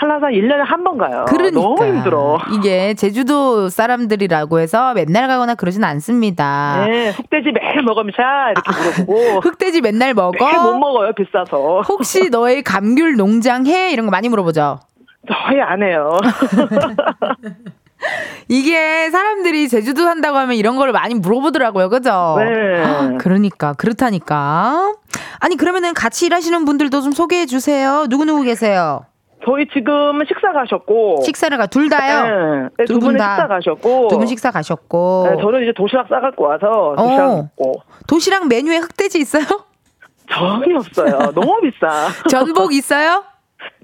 [0.00, 1.26] 한라산 1년에 한 번 가요.
[1.28, 2.38] 그러니까 너무 힘들어.
[2.52, 6.86] 이게 제주도 사람들이라고 해서 맨날 가거나 그러진 않습니다.
[6.86, 10.32] 네, 흑돼지 매일 먹으면 샤 이렇게 물어보고 흑돼지 맨날 먹어?
[10.46, 11.82] 매일 못 먹어요 비싸서.
[11.82, 13.90] 혹시 너의 감귤 농장 해?
[13.92, 14.80] 이런 거 많이 물어보죠.
[15.28, 16.16] 저희 안 해요.
[18.48, 21.90] 이게 사람들이 제주도 산다고 하면 이런 거를 많이 물어보더라고요.
[21.90, 22.36] 그죠?
[22.38, 22.82] 네.
[22.82, 24.94] 아, 그러니까 그렇다니까.
[25.38, 28.06] 아니 그러면은 같이 일하시는 분들도 좀 소개해 주세요.
[28.08, 29.02] 누구 누구 계세요?
[29.44, 31.22] 저희 지금 식사 가셨고.
[31.24, 32.70] 식사를 가 둘 다요.
[32.76, 33.34] 네, 두두분 분은 다.
[33.36, 34.08] 식사 가셨고.
[34.08, 35.28] 두 분 식사 가셨고.
[35.30, 37.36] 네, 저는 이제 도시락 싸갖고 와서 도시락 어.
[37.36, 37.82] 먹고.
[38.06, 39.44] 도시락 메뉴에 흑돼지 있어요?
[40.30, 41.32] 전혀 없어요.
[41.34, 42.08] 너무 비싸.
[42.30, 43.24] 전복 있어요?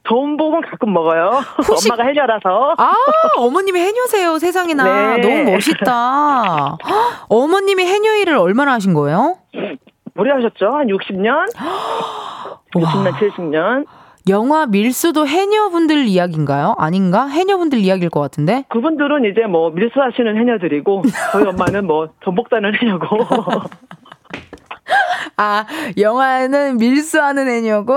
[0.09, 1.31] 전복은 가끔 먹어요.
[1.65, 2.75] 후식- 엄마가 해녀라서.
[2.79, 2.93] 아,
[3.39, 5.17] 어머님이 해녀세요, 세상에나.
[5.17, 5.21] 네.
[5.21, 6.77] 너무 멋있다.
[6.85, 9.37] 헉, 어머님이 해녀 일을 얼마나 하신 거예요?
[10.19, 10.67] 오래 하셨죠?
[10.71, 11.53] 한 60년?
[12.75, 13.87] 60년, 70년?
[14.29, 16.75] 영화 밀수도 해녀분들 이야기인가요?
[16.79, 17.27] 아닌가?
[17.27, 18.65] 해녀분들 이야기일 것 같은데?
[18.69, 23.07] 그분들은 이제 뭐 밀수하시는 해녀들이고 저희 엄마는 뭐 전복 따는 해녀고
[25.39, 25.67] 아,
[25.99, 27.95] 영화는 밀수하는 해녀고,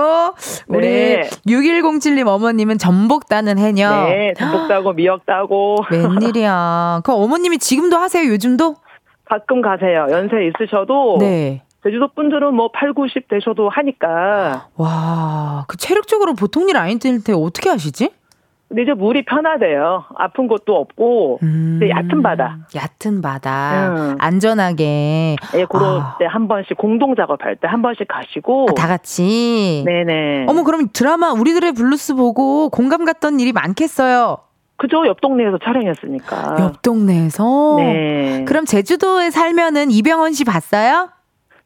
[0.68, 1.22] 우리 네.
[1.46, 3.90] 6107님 어머님은 전복 따는 해녀.
[4.08, 7.00] 네 전복 따고 미역 따고 웬일이야.
[7.02, 8.76] 그 어머님이 지금도 하세요, 요즘도?
[9.24, 11.62] 가끔 가세요 연세 있으셔도 네.
[11.82, 17.70] 제주도 분들은 뭐 8, 90 되셔도 하니까 와, 그 체력적으로 보통 일 아닐 텐데 어떻게
[17.70, 18.10] 하시지?
[18.68, 23.88] 근데 이제 물이 편하대요 아픈 것도 없고 음, 얕은 바다 얕은 바다.
[24.12, 24.16] 음.
[24.20, 25.36] 안전하게.
[25.56, 26.16] 예, 그럴 아.
[26.20, 29.82] 때한 번씩 공동 작업할 때 한 번씩 가시고 아, 다 같이.
[29.86, 34.38] 네네 어머, 그럼 드라마 우리들의 블루스 보고 공감 갔던 일이 많겠어요.
[34.76, 37.78] 그죠 옆 동네에서 촬영했으니까 옆 동네에서.
[37.78, 37.82] 아.
[37.82, 41.08] 네 그럼 제주도에 살면은 이병헌 씨 봤어요?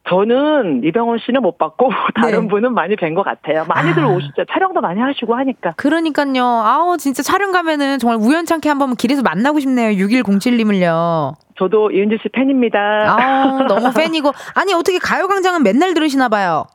[0.07, 2.47] 저는 이병헌 씨는 못 봤고 다른 네.
[2.47, 3.65] 분은 많이 뵌 것 같아요.
[3.67, 4.07] 많이들 아.
[4.09, 4.45] 오시죠.
[4.51, 5.73] 촬영도 많이 하시고 하니까.
[5.77, 6.43] 그러니까요.
[6.43, 9.91] 아우, 진짜 촬영 가면은 정말 우연찮게 한번 길에서 만나고 싶네요.
[10.05, 11.33] 6107님을요.
[11.57, 12.79] 저도 이은지 씨 팬입니다.
[13.07, 14.31] 아우, 너무 팬이고.
[14.53, 16.65] 아니, 어떻게 가요 광장은 맨날 들으시나 봐요.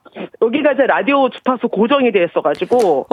[0.42, 3.06] 여기가 이제 라디오 주파수 고정이 돼 있어 가지고.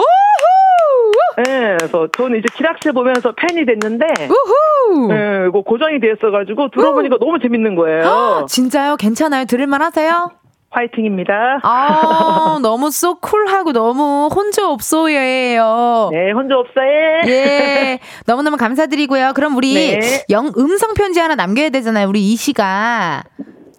[1.37, 5.07] 네, 그래서 저는 이제 기락실 보면서 팬이 됐는데, 우후!
[5.09, 8.45] 네, 이거 고정이 돼 있어가지고 들어보니까 너무 재밌는 거예요.
[8.49, 8.95] 진짜요?
[8.95, 9.45] 괜찮아요?
[9.45, 10.31] 들을만 하세요?
[10.69, 11.59] 화이팅입니다.
[11.63, 16.09] 아, 너무 쏘 쿨하고 너무 혼자 없어요예요.
[16.11, 17.21] 네, 혼자 없어요.
[17.27, 17.99] 예.
[18.25, 19.31] 너무너무 감사드리고요.
[19.33, 20.25] 그럼 우리 네.
[20.29, 22.07] 영 음성 편지 하나 남겨야 되잖아요.
[22.09, 23.23] 우리 이 씨가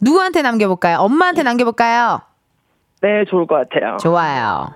[0.00, 0.98] 누구한테 남겨 볼까요?
[1.00, 2.20] 엄마한테 남겨 볼까요?
[3.02, 3.96] 네, 좋을 것 같아요.
[3.98, 4.68] 좋아요.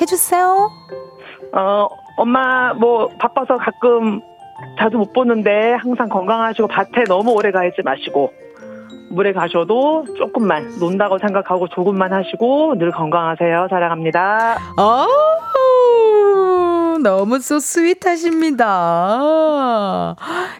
[0.00, 0.70] 해 주세요.
[1.52, 4.20] 어, 엄마 뭐 바빠서 가끔
[4.78, 8.32] 자주 못 보는데 항상 건강하시고 밭에 너무 오래 가 있지 마시고
[9.10, 13.68] 물에 가셔도 조금만 논다고 생각하고 조금만 하시고 늘 건강하세요.
[13.70, 14.58] 사랑합니다.
[14.76, 15.06] 어우,
[17.02, 18.64] 너무 소 스윗하십니다.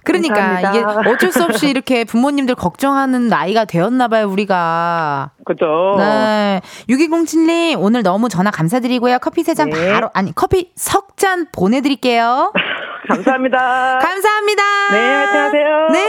[0.05, 0.71] 그러니까 감사합니다.
[0.71, 5.31] 이게 어쩔 수 없이 이렇게 부모님들 걱정하는 나이가 되었나 봐요, 우리가.
[5.45, 5.97] 그죠?
[5.99, 6.61] 네.
[6.89, 9.19] 6207님, 오늘 너무 전화 감사드리고요.
[9.21, 9.93] 커피 세잔 네.
[9.93, 12.53] 바로, 아니, 커피 석 잔 보내드릴게요.
[13.09, 13.99] 감사합니다.
[14.05, 14.63] 감사합니다.
[14.93, 15.89] 네, 화이팅 하세요.
[15.93, 16.07] 네.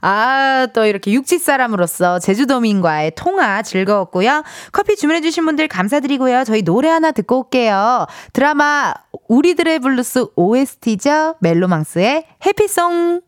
[0.00, 4.42] 아, 또 이렇게 육지 사람으로서 제주도민과의 통화 즐거웠고요.
[4.72, 6.44] 커피 주문해주신 분들 감사드리고요.
[6.44, 8.06] 저희 노래 하나 듣고 올게요.
[8.32, 8.94] 드라마
[9.28, 11.36] 우리들의 블루스 OST죠.
[11.40, 13.22] 멜로망스의 Happy Song.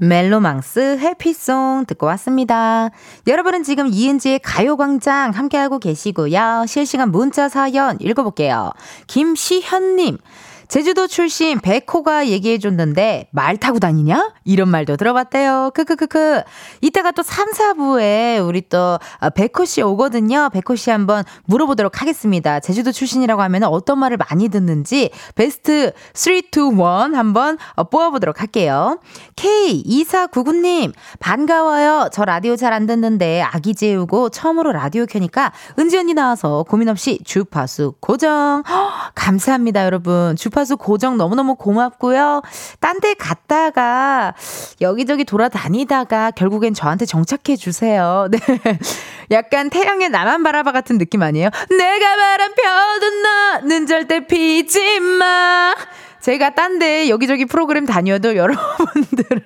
[0.00, 2.90] 멜로망스 해피송 듣고 왔습니다.
[3.26, 6.64] 여러분은 지금 이은지의 가요광장 함께하고 계시고요.
[6.66, 8.72] 실시간 문자 사연 읽어볼게요.
[9.06, 10.18] 김시현님.
[10.72, 14.32] 제주도 출신 백호가 얘기해 줬는데 말 타고 다니냐?
[14.44, 15.72] 이런 말도 들어봤대요.
[15.74, 16.44] 크크크크.
[16.80, 20.48] 이따가 또 3, 4부에 우리 또 아, 백호 씨 오거든요.
[20.50, 22.58] 백호 씨 한번 물어보도록 하겠습니다.
[22.60, 26.36] 제주도 출신이라고 하면 어떤 말을 많이 듣는지 베스트 3, 2,
[27.10, 28.98] 1 한번 어, 뽑아보도록 할게요.
[29.36, 32.08] K2499님, 반가워요.
[32.14, 37.18] 저 라디오 잘 안 듣는데 아기 재우고 처음으로 라디오 켜니까 은지 언니 나와서 고민 없이
[37.26, 38.62] 주파수 고정.
[38.66, 40.34] 허, 감사합니다, 여러분.
[40.36, 42.42] 주파수 주파수 고정 너무너무 고맙고요.
[42.80, 44.34] 딴 데 갔다가
[44.80, 48.28] 여기저기 돌아다니다가 결국엔 저한테 정착해 주세요.
[48.30, 48.38] 네.
[49.32, 51.48] 약간 태양의 나만 바라봐 같은 느낌 아니에요?
[51.70, 53.10] 내가 바람 펴도
[53.64, 55.74] 너는 절대 피지 마.
[56.22, 59.40] 제가 딴 데 여기저기 프로그램 다녀도 여러분들은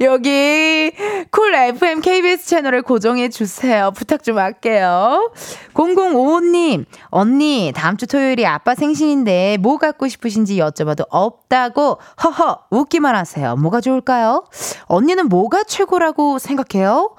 [0.00, 0.90] 여기
[1.30, 3.90] 쿨 FM KBS 채널을 고정해 주세요.
[3.94, 5.30] 부탁 좀 할게요.
[5.74, 13.54] 0055님, 언니, 다음 주 토요일이 아빠 생신인데 뭐 갖고 싶으신지 여쭤봐도 없다고 허허 웃기만 하세요.
[13.56, 14.44] 뭐가 좋을까요?
[14.86, 17.14] 언니는 뭐가 최고라고 생각해요?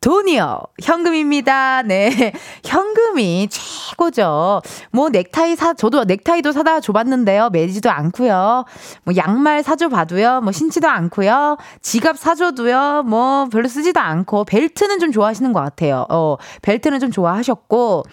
[0.00, 0.60] 돈이요.
[0.82, 1.82] 현금입니다.
[1.82, 2.32] 네.
[2.64, 4.62] 현금이 최고죠.
[4.92, 7.50] 뭐 넥타이 사, 저도 넥타이도 사다 줘 봤는데요.
[7.50, 8.64] 매지도 않고요.
[9.04, 10.40] 뭐 양말 사줘 봐도요.
[10.40, 11.58] 뭐 신지도 않고요.
[11.82, 13.02] 지갑 사줘도요.
[13.06, 16.06] 뭐 별로 쓰지도 않고 벨트는 좀 좋아하시는 것 같아요.
[16.08, 18.04] 어, 벨트는 좀 좋아하셨고.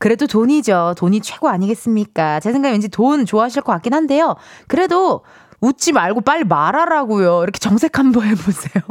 [0.00, 0.94] 그래도 돈이죠.
[0.96, 2.40] 돈이 최고 아니겠습니까?
[2.40, 4.36] 제 생각에 왠지 돈 좋아하실 것 같긴 한데요.
[4.66, 5.22] 그래도
[5.60, 7.42] 웃지 말고 빨리 말하라고요.
[7.42, 8.82] 이렇게 정색 한번 해보세요.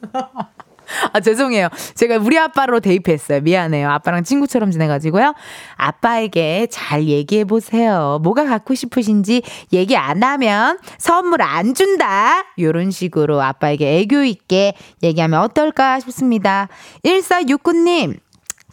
[1.12, 1.68] 아, 죄송해요.
[1.94, 3.40] 제가 우리 아빠로 대입했어요.
[3.40, 3.90] 미안해요.
[3.90, 5.34] 아빠랑 친구처럼 지내가지고요.
[5.76, 8.20] 아빠에게 잘 얘기해보세요.
[8.22, 12.44] 뭐가 갖고 싶으신지 얘기 안 하면 선물 안 준다.
[12.58, 16.68] 요런 식으로 아빠에게 애교 있게 얘기하면 어떨까 싶습니다.
[17.04, 18.18] 1469님,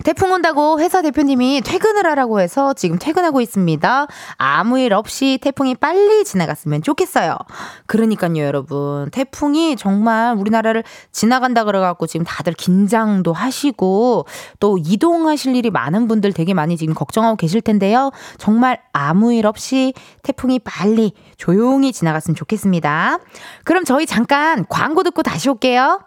[0.03, 4.07] 태풍 온다고 회사 대표님이 퇴근을 하라고 해서 지금 퇴근하고 있습니다.
[4.38, 7.38] 아무 일 없이 태풍이 빨리 지나갔으면 좋겠어요.
[7.85, 9.09] 그러니까요, 여러분.
[9.12, 14.25] 태풍이 정말 우리나라를 지나간다 그래갖고 지금 다들 긴장도 하시고
[14.59, 18.12] 또 이동하실 일이 많은 분들 되게 많이 지금 걱정하고 계실 텐데요.
[18.38, 23.19] 정말 아무 일 없이 태풍이 빨리 조용히 지나갔으면 좋겠습니다.
[23.65, 25.99] 그럼 저희 잠깐 광고 듣고 다시 올게요.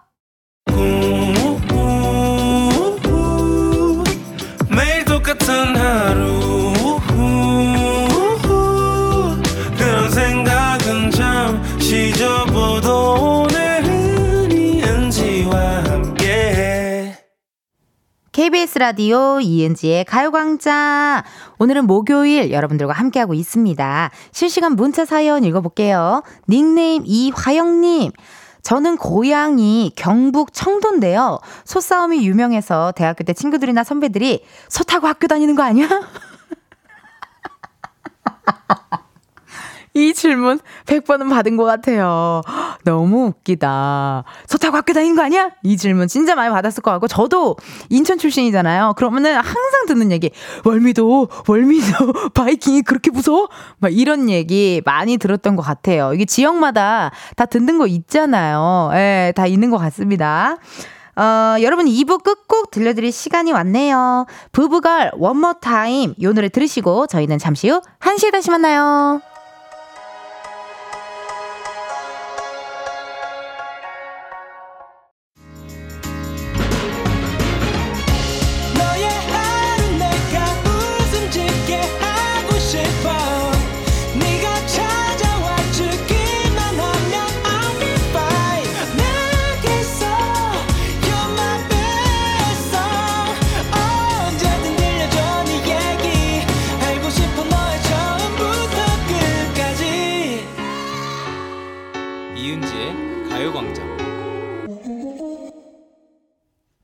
[5.42, 6.72] 같은 하루
[9.76, 17.16] 그런 생각은 잠시 접어도 오늘은 이은지와 함께
[18.30, 21.24] KBS 라디오 이은지의 가요광장
[21.58, 24.10] 오늘은 목요일 여러분들과 함께하고 있습니다.
[24.30, 26.22] 실시간 문자 사연 읽어볼게요.
[26.48, 28.12] 닉네임 이화영님
[28.62, 31.40] 저는 고향이 경북 청도인데요.
[31.64, 35.88] 소싸움이 유명해서 대학교 때 친구들이나 선배들이 소 타고 학교 다니는 거 아니야?
[39.94, 42.40] 이 질문 100번은 받은 것 같아요.
[42.84, 44.24] 너무 웃기다.
[44.46, 45.50] 소 타고 학교 다니는 거 아니야?
[45.62, 47.56] 이 질문 진짜 많이 받았을 것 같고, 저도
[47.90, 48.94] 인천 출신이잖아요.
[48.96, 50.30] 그러면은 항상 듣는 얘기,
[50.64, 53.48] 월미도, 월미도, 바이킹이 그렇게 무서워?
[53.78, 56.12] 막 이런 얘기 많이 들었던 것 같아요.
[56.14, 58.90] 이게 지역마다 다 듣는 거 있잖아요.
[58.94, 60.56] 예, 다 있는 것 같습니다.
[61.14, 64.24] 어, 여러분 2부 끝곡 들려드릴 시간이 왔네요.
[64.52, 69.20] 부부걸 원모 타임 요 노래 들으시고 저희는 잠시 후 1시에 다시 만나요.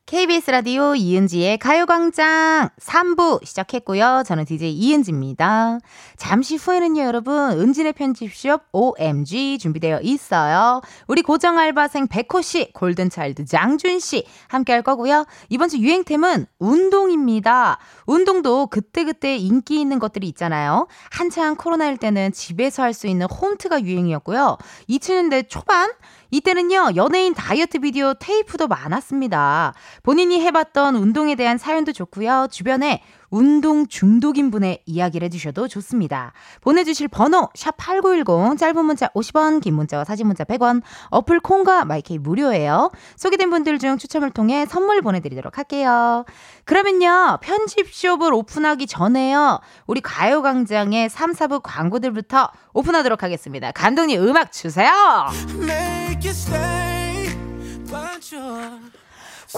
[0.09, 4.23] KBS 라디오 이은지의 가요광장 3부 시작했고요.
[4.25, 5.81] 저는 DJ 이은지입니다.
[6.17, 10.81] 잠시 후에는요, 여러분, 은진의 편집숍 OMG 준비되어 있어요.
[11.09, 15.27] 우리 고정 알바생 백호 씨, 골든차일드 장준 씨 함께 할 거고요.
[15.51, 17.77] 이번 주 유행템은 운동입니다.
[18.07, 20.87] 운동도 그때그때 인기 있는 것들이 있잖아요.
[21.11, 24.57] 한창 코로나일 때는 집에서 할 수 있는 홈트가 유행이었고요.
[24.89, 25.91] 2000년대 초반
[26.31, 29.73] 이때는요, 연예인 다이어트 비디오 테이프도 많았습니다.
[30.03, 32.49] 본인이 해봤던 운동에 대한 사연도 좋고요.
[32.51, 36.33] 주변에 운동 중독인 분의 이야기를 해주셔도 좋습니다.
[36.61, 42.91] 보내주실 번호 샵8910 짧은 문자 50원 긴 문자와 사진 문자 100원 어플 콩과 마이케이 무료예요.
[43.17, 46.25] 소개된 분들 중 추첨을 통해 선물 보내드리도록 할게요.
[46.65, 53.73] 그러면요 편집숍을 오픈하기 전에요 우리 가요광장의 3, 4부 광고들부터 오픈하도록 하겠습니다.
[53.73, 54.91] 감독님 음악 주세요.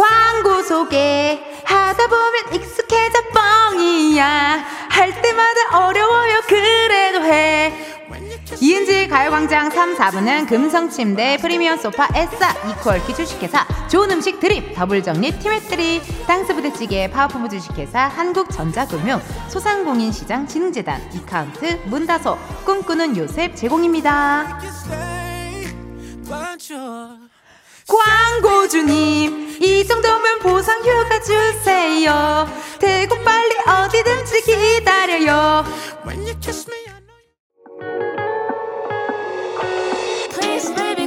[0.00, 1.38] 광고 소개.
[1.64, 4.64] 하다 보면 익숙해져 뻥이야.
[4.88, 6.40] 할 때마다 어려워요.
[6.48, 7.74] 그래도 해.
[8.62, 16.02] 이은지의 가요광장 3, 4부는 금성침대, 프리미엄 소파, 에싸, 이퀄키 주식회사, 좋은 음식 드림, 더블정립, 티맵트리,
[16.26, 24.58] 땅스부대찌개, 파워포무 주식회사, 한국전자금융, 소상공인시장 진흥재단, 이카운트, 문다소, 꿈꾸는 요셉 제공입니다.
[27.90, 32.48] 광고주님 이 정도면 보상 휴가 주세요.
[32.78, 35.64] 대고 빨리 어디든지 기다려요.
[40.32, 40.99] Please baby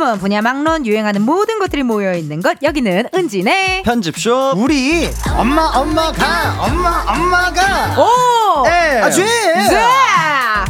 [0.00, 6.56] 불문 분야 막론 유행하는 모든 것들이 모여 있는 것 여기는 은진의 편집쇼 우리 엄마 엄마가
[6.58, 8.66] 엄마 엄마가 오!
[8.66, 9.00] 예.
[9.02, 9.22] 아주
[9.68, 10.64] 자!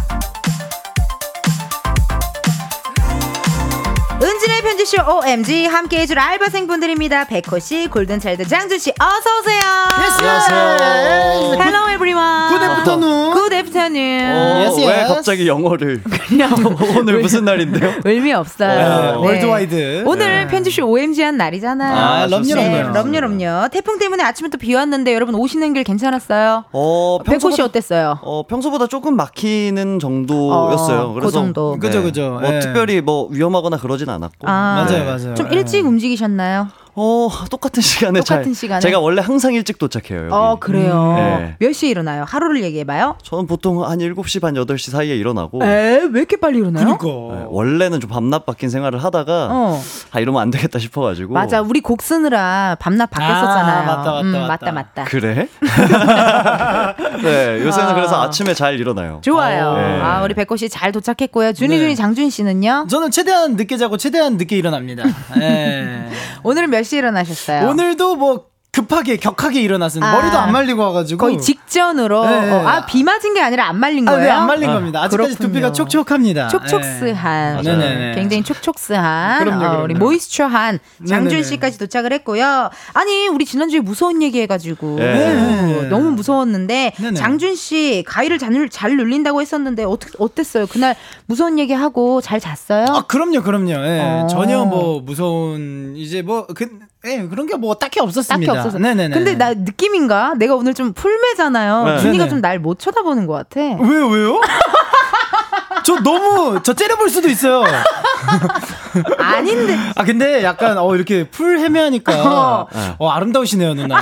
[4.22, 7.24] 은진의 편지쇼 OMG 함께 해줄 알바생분들입니다.
[7.24, 9.60] 백호씨, 골든차일드 장준씨, 어서오세요.
[9.94, 11.58] 안녕하세요.
[11.58, 12.48] Hello everyone.
[12.50, 13.32] Good afternoon.
[13.32, 14.30] Good afternoon.
[14.36, 15.08] 어, Yes, 왜 yes.
[15.14, 16.50] 갑자기 영어를 그냥
[16.98, 17.94] 오늘 무슨 날인데요?
[18.04, 18.68] 의미 없어요.
[18.68, 19.16] 네, 네.
[19.26, 20.02] Worldwide.
[20.06, 21.96] 오늘 편집숍 OMG 한 날이잖아요.
[21.96, 22.92] 아, 럼요, 네, 럼요.
[22.92, 23.68] 럼요, 럼요.
[23.70, 26.64] 태풍 때문에 아침부터 비 왔는데 여러분 오시는 길 괜찮았어요?
[26.72, 28.18] 어, 백호 씨 평소보다- 어땠어요?
[28.20, 31.00] 어, 평소보다 조금 막히는 정도였어요.
[31.00, 31.78] 어, 그래서 그 정도.
[31.80, 32.38] 그죠, 그죠.
[32.42, 32.60] 뭐 예.
[32.60, 34.48] 특별히 뭐 위험하거나 그러진 않았고.
[34.48, 34.86] 아.
[34.88, 34.98] 네.
[34.98, 35.34] 맞아요, 맞아요.
[35.34, 35.56] 좀 예.
[35.56, 36.68] 일찍 움직이셨나요?
[36.94, 38.80] 어, 똑같은 시간에 똑같은 잘- 시간에?
[38.80, 40.24] 제가 원래 항상 일찍 도착해요.
[40.24, 40.32] 여기.
[40.34, 41.14] 어, 그래요.
[41.16, 41.56] 네.
[41.58, 42.24] 몇 시에 일어나요?
[42.26, 43.16] 하루를 얘기해 봐요.
[43.22, 46.00] 저는 보통 한 7시 반 8시 사이에 일어나고 에?
[46.10, 46.98] 왜 이렇게 빨리 일어나요?
[46.98, 47.04] 그니까.
[47.36, 49.82] 네, 원래는 좀 밤낮 바뀐 생활을 하다가 어.
[50.12, 51.60] 아 이러면 안 되겠다 싶어 가지고 맞아.
[51.60, 53.82] 우리 곡 쓰느라 밤낮 바뀌었었잖아요.
[53.82, 54.46] 아, 맞다, 맞다, 음, 맞다.
[54.48, 55.04] 맞다, 맞다.
[55.04, 55.48] 그래?
[57.22, 57.94] 네, 요새는 아.
[57.94, 59.20] 그래서 아침에 잘 일어나요.
[59.22, 59.74] 좋아요.
[59.76, 60.00] 네.
[60.00, 61.52] 아, 우리 백호 씨 잘 도착했고요.
[61.52, 61.78] 준이, 네.
[61.80, 62.86] 준이, 장준 씨는요?
[62.88, 65.04] 저는 최대한 늦게 자고 최대한 늦게 일어납니다.
[65.40, 66.06] 예.
[66.42, 67.68] 오늘은 몇 시에 일어나셨어요?
[67.68, 70.08] 오늘도 뭐 급하게 격하게 일어났습니다.
[70.08, 70.16] 아.
[70.16, 72.24] 머리도 안 말리고 와가지고 거의 직전으로.
[72.24, 72.50] 네.
[72.52, 74.24] 어, 아, 비 맞은 게 아니라 안 말린 아, 거예요?
[74.24, 75.02] 네, 안 말린 겁니다.
[75.02, 75.48] 아직까지 그렇군요.
[75.48, 76.48] 두피가 촉촉합니다.
[76.48, 77.62] 촉촉스한, 예.
[77.62, 78.14] 네네네.
[78.14, 79.84] 굉장히 촉촉스한, 그럼요, 어, 그럼요.
[79.84, 81.42] 우리 모이스처한 장준 네네네.
[81.42, 82.70] 씨까지 도착을 했고요.
[82.92, 85.88] 아니, 우리 지난주에 무서운 얘기 해가지고 네.
[85.88, 86.92] 너무 무서웠는데.
[87.16, 90.66] 장준 씨 가위를 잘, 잘 눌린다고 했었는데 어떻게 어땠어요?
[90.68, 90.94] 그날
[91.26, 92.86] 무서운 얘기 하고 잘 잤어요?
[92.88, 93.70] 아, 그럼요, 그럼요.
[93.72, 94.00] 예.
[94.00, 94.26] 어.
[94.28, 96.68] 전혀 뭐 무서운 이제 뭐 그,
[97.06, 98.52] 예, 그런 게 뭐 딱히 없었습니다.
[98.52, 98.78] 딱히 없어서.
[98.78, 99.14] 네네네.
[99.14, 100.34] 근데 나 느낌인가?
[100.36, 101.84] 내가 오늘 좀 풀매잖아요.
[101.84, 101.98] 네.
[102.00, 102.28] 준이가.
[102.28, 103.60] 좀 날 못 쳐다보는 것 같아.
[103.60, 104.40] 왜요, 왜요?
[105.84, 107.64] 저 너무 저 째려볼 수도 있어요.
[109.18, 109.78] 아닌데.
[109.96, 112.68] 아 근데 약간 어 이렇게 풀 헤매하니까 어.
[112.98, 113.96] 어, 아름다우시네요 누나.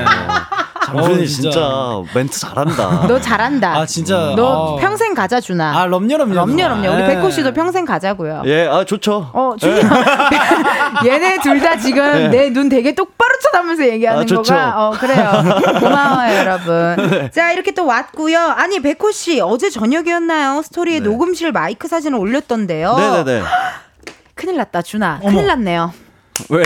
[0.00, 0.04] 예.
[0.94, 1.60] 장준이 어, 진짜.
[2.14, 3.06] 멘트 잘한다.
[3.08, 3.76] 너 잘한다.
[3.76, 4.34] 아 진짜.
[4.36, 4.76] 너 어.
[4.78, 5.78] 평생 가자 준아.
[5.78, 6.34] 아 럼요 럼요.
[6.34, 6.56] 럼요.
[6.56, 6.92] 럼요.
[6.94, 7.06] 우리 예.
[7.08, 8.42] 백호 씨도 평생 가자고요.
[8.46, 9.30] 예, 아 좋죠.
[9.32, 9.80] 어, 준이
[11.06, 14.52] 얘네 둘 다 지금 내 눈 되게 똑바로 쳐다보면서 얘기하는 아, 좋죠.
[14.54, 15.30] 거가 어 그래요.
[15.80, 17.30] 고마워요, 여러분.
[17.32, 18.38] 자, 이렇게 또 왔고요.
[18.40, 20.62] 아니, 백호 씨 어제 저녁이었나요?
[20.62, 21.04] 스토리에 네.
[21.04, 22.96] 녹음실 마이크 사진을 올렸던데요.
[22.96, 23.42] 네네네.
[24.34, 25.20] 큰일 났다, 준아.
[25.20, 25.92] 큰일 났네요.
[26.48, 26.64] 왜요?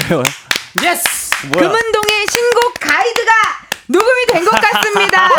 [0.83, 1.35] Yes.
[1.53, 1.69] 뭐야?
[1.69, 3.33] 금은동의 신곡 가이드가
[3.89, 5.29] 녹음이 된 것 같습니다.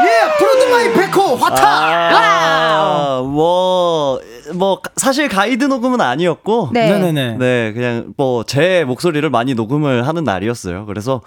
[0.00, 1.66] 예 Produced by 백호 화타.
[1.66, 4.20] 아, 뭐,
[4.54, 6.70] 뭐, 사실 가이드 녹음은 아니었고.
[6.72, 6.88] 네.
[6.90, 7.36] 네네네.
[7.38, 10.86] 네, 그냥 뭐, 제 목소리를 많이 녹음을 하는 날이었어요.
[10.86, 11.20] 그래서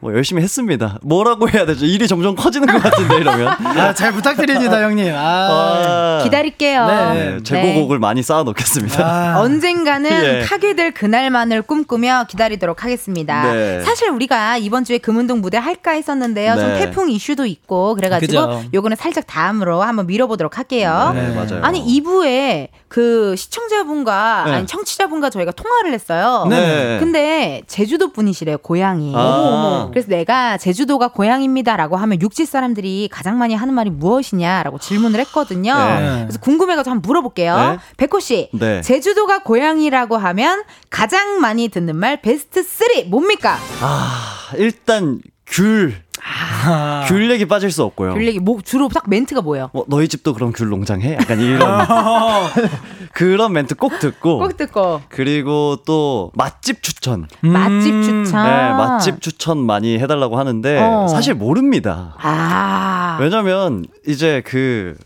[0.00, 0.98] 뭐, 열심히 했습니다.
[1.02, 1.86] 뭐라고 해야 되죠?
[1.86, 3.48] 일이 점점 커지는 것 같은데, 이러면.
[3.76, 5.12] 아 잘 부탁드립니다 형님.
[5.14, 5.18] 아.
[5.18, 6.86] 아, 기다릴게요.
[6.86, 7.14] 네.
[7.36, 9.04] 네, 재고곡을 많이 쌓아 놓겠습니다.
[9.04, 9.40] 아.
[9.42, 10.44] 언젠가는 예.
[10.44, 13.52] 타게 될 그날만을 꿈꾸며 기다리도록 하겠습니다.
[13.52, 13.80] 네.
[13.80, 16.56] 사실 우리가 이번 주에 금운동 무대 할까 했었는데요.
[16.56, 16.78] 좀 네.
[16.80, 18.62] 태풍 이슈도 있고 그래 가지고 그죠.
[18.74, 21.12] 요거는 살짝 다음으로 한번 밀어보도록 할게요.
[21.14, 21.62] 네, 맞아요.
[21.62, 24.52] 아니 2부에 그 시청자분과 네.
[24.52, 26.46] 아니 청취자분과 저희가 통화를 했어요.
[26.48, 26.98] 네.
[27.00, 29.12] 근데 제주도 분이시래요 고향이.
[29.16, 29.85] 아.
[29.86, 29.90] 아.
[29.90, 35.74] 그래서 내가 제주도가 고향입니다라고 하면 육지 사람들이 가장 많이 하는 말이 무엇이냐라고 질문을 했거든요.
[35.74, 36.20] 네.
[36.22, 37.56] 그래서 궁금해가지고 한번 물어볼게요.
[37.56, 37.78] 네.
[37.96, 38.80] 백호 씨, 네.
[38.82, 43.58] 제주도가 고향이라고 하면 가장 많이 듣는 말 베스트 3 뭡니까?
[43.80, 46.05] 아, 일단 귤.
[47.08, 48.14] 귤 얘기 빠질 수 없고요.
[48.14, 49.70] 귤 얘기 뭐 주로 딱 멘트가 뭐예요?
[49.72, 51.14] 뭐 너희 집도 그럼 귤 농장해?
[51.14, 51.86] 약간 이런
[53.12, 57.28] 그런 멘트 꼭 듣고 꼭 듣고 그리고 또 맛집 추천.
[57.40, 58.44] 맛집 추천.
[58.44, 61.06] 네, 맛집 추천 많이 해달라고 하는데 어.
[61.08, 62.14] 사실 모릅니다.
[62.18, 63.18] 아.
[63.20, 64.96] 왜냐면 이제 그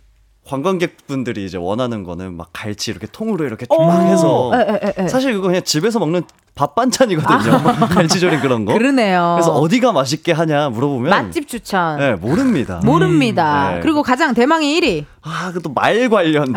[0.50, 5.08] 관광객분들이 이제 원하는 거는 막 갈치 이렇게 통으로 이렇게 쫙 해서 에, 에, 에, 에.
[5.08, 6.22] 사실 그거 그냥 집에서 먹는
[6.56, 7.62] 밥 반찬이거든요.
[7.88, 8.72] 갈치조림 그런 거.
[8.72, 8.74] 아.
[8.74, 9.36] 그러네요.
[9.36, 11.98] 그래서 어디가 맛있게 하냐 물어보면 맛집 추천.
[11.98, 12.80] 네, 모릅니다.
[12.84, 13.74] 모릅니다.
[13.74, 13.80] 네.
[13.80, 15.04] 그리고 가장 대망의 1위.
[15.22, 16.54] 아, 그 또 말 관련된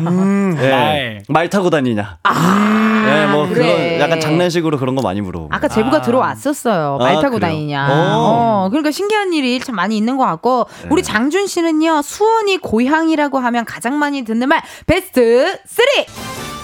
[0.00, 1.22] 음, 예, 말.
[1.28, 2.18] 말 타고 다니냐.
[2.26, 3.98] 예, 뭐 아, 그래.
[3.98, 5.54] 그런 약간 장난식으로 그런 거 많이 물어보고.
[5.54, 6.02] 아까 제보가 아.
[6.02, 6.98] 들어왔었어요.
[7.00, 7.40] 아, 말 타고 그래요?
[7.40, 7.88] 다니냐.
[7.90, 8.64] 어.
[8.66, 10.88] 어, 그러니까 신기한 일이 참 많이 있는 것 같고 네.
[10.90, 16.55] 우리 장준 씨는요 수원이 고향이라고 하면 가장 많이 듣는 말 베스트 3.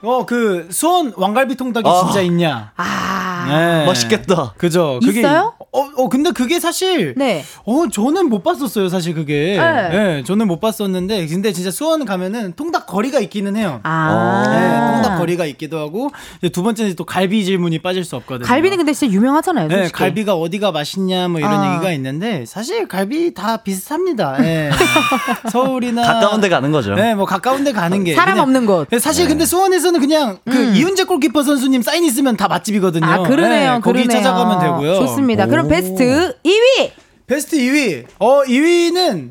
[0.00, 2.02] 어, 그 수원 왕갈비 통닭이 아.
[2.04, 2.70] 진짜 있냐?
[2.76, 3.84] 아, 네.
[3.86, 4.54] 맛있겠다.
[4.56, 5.00] 그죠.
[5.04, 5.54] 그게 있어요?
[5.72, 7.44] 어, 어, 근데 그게 사실 네.
[7.64, 9.56] 어, 저는 못 봤었어요, 사실 그게.
[9.58, 9.88] 네.
[9.90, 13.80] 네, 저는 못 봤었는데 근데 진짜 수원 가면은 통닭 거리가 있기는 해요.
[13.82, 18.46] 아, 네, 통닭 거리가 있기도 하고 이제 두 번째는 또 갈비 질문이 빠질 수 없거든요.
[18.46, 19.66] 갈비는 근데 진짜 유명하잖아요.
[19.68, 19.98] 네, 솔직히.
[19.98, 21.72] 갈비가 어디가 맛있냐 뭐 이런 아.
[21.74, 24.36] 얘기가 있는데 사실 갈비 다 비슷합니다.
[24.44, 24.70] 예.
[25.50, 26.94] 서울이나 가까운 데 가는 거죠.
[26.94, 28.88] 네, 뭐 가까운 데 가는 게 사람 그냥- 없는 곳.
[28.90, 33.06] 네, 사실 근데 수원에서 는 그냥 그 이훈재 골키퍼 선수님 사인 있으면 다 맛집이거든요.
[33.06, 33.74] 아 그러네요.
[33.76, 34.08] 네, 거기 그러네요.
[34.22, 34.94] 찾아가면 되고요.
[34.96, 35.46] 좋습니다.
[35.46, 35.68] 그럼 오.
[35.68, 36.90] 베스트 2위.
[37.26, 38.04] 베스트 2위.
[38.18, 39.30] 어, 2위는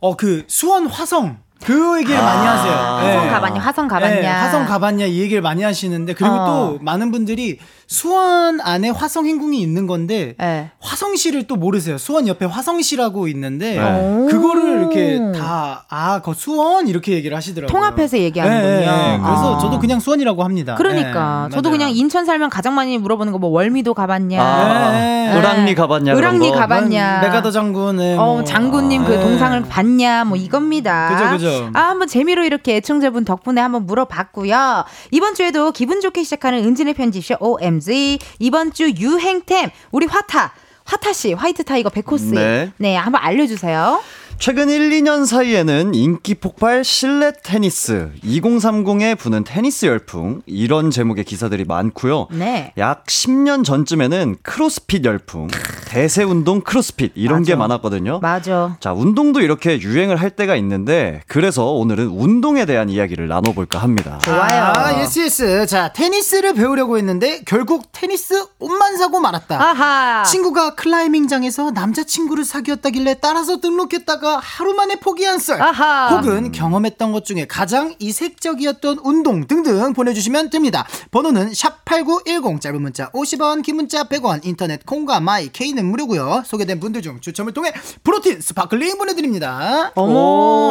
[0.00, 1.38] 어 그 수원 화성.
[1.64, 2.72] 그 얘기를 많이 하세요.
[2.72, 3.30] 화성 네.
[3.30, 3.60] 가봤냐?
[3.60, 4.20] 화성 가봤냐?
[4.20, 6.46] 네, 화성 가봤냐 이 얘기를 많이 하시는데 그리고 어.
[6.46, 10.70] 또 많은 분들이 수원 안에 화성 행궁이 있는 건데 네.
[10.80, 11.96] 화성시를 또 모르세요.
[11.98, 14.26] 수원 옆에 화성시라고 있는데 네.
[14.30, 17.72] 그거를 이렇게 다 아, 그 수원 이렇게 얘기를 하시더라고요.
[17.72, 18.68] 통합해서 얘기하는군요.
[18.68, 19.18] 네, 네.
[19.24, 19.58] 그래서 아.
[19.58, 20.74] 저도 그냥 수원이라고 합니다.
[20.76, 21.78] 그러니까 네, 저도 맞아요.
[21.78, 24.42] 그냥 인천 살면 가장 많이 물어보는 거 뭐 월미도 가봤냐?
[24.42, 25.32] 아, 네.
[25.36, 26.56] 을왕리 가봤냐 을왕리 거?
[26.56, 27.20] 가봤냐?
[27.20, 28.44] 메가더 장군 네, 어, 뭐.
[28.44, 29.20] 장군님 그 네.
[29.20, 31.08] 동상을 봤냐, 뭐 이겁니다.
[31.16, 31.47] 그죠, 그죠.
[31.74, 34.84] 아, 한번 재미로 이렇게 애청자분 덕분에 한번 물어봤고요.
[35.10, 38.18] 이번 주에도 기분 좋게 시작하는 은지네 편집숍 OMG.
[38.38, 40.52] 이번 주 유행템, 우리 화타.
[40.84, 42.34] 화타 씨, White Tiger 백호 씨.
[42.34, 42.72] 네.
[42.78, 44.00] 네, 한번 알려주세요.
[44.40, 51.64] 최근 1, 2년 사이에는 인기 폭발 실내 테니스, 2030에 부는 테니스 열풍 이런 제목의 기사들이
[51.64, 52.28] 많고요.
[52.30, 52.72] 네.
[52.78, 55.48] 약 10년 전쯤에는 크로스핏 열풍,
[55.88, 58.20] 대세 운동 크로스핏 이런 게 많았거든요.
[58.20, 58.76] 맞아.
[58.78, 64.18] 자, 운동도 이렇게 유행을 할 때가 있는데 그래서 오늘은 운동에 대한 이야기를 나눠 볼까 합니다.
[64.22, 64.72] 좋아요.
[64.76, 65.66] 아, yes, yes.
[65.66, 69.60] 자, 테니스를 배우려고 했는데 결국 테니스 옷만 사고 말았다.
[69.60, 70.22] 아하.
[70.22, 75.60] 친구가 클라이밍장에서 남자 친구를 사귀었다길래 따라서 등록했다가 하루 만에 포기한 썰.
[75.62, 76.08] 아하.
[76.08, 80.86] 혹은 경험했던 것 중에 가장 이색적이었던 운동 등등 보내주시면 됩니다.
[81.10, 86.42] 번호는 샵8910 짧은 문자 50원 긴 문자 100원 인터넷 콩과 마이 K는 무료고요.
[86.44, 87.72] 소개된 분들 중 추첨을 통해
[88.04, 89.92] protein sparkling 보내드립니다.
[89.94, 90.12] 어머,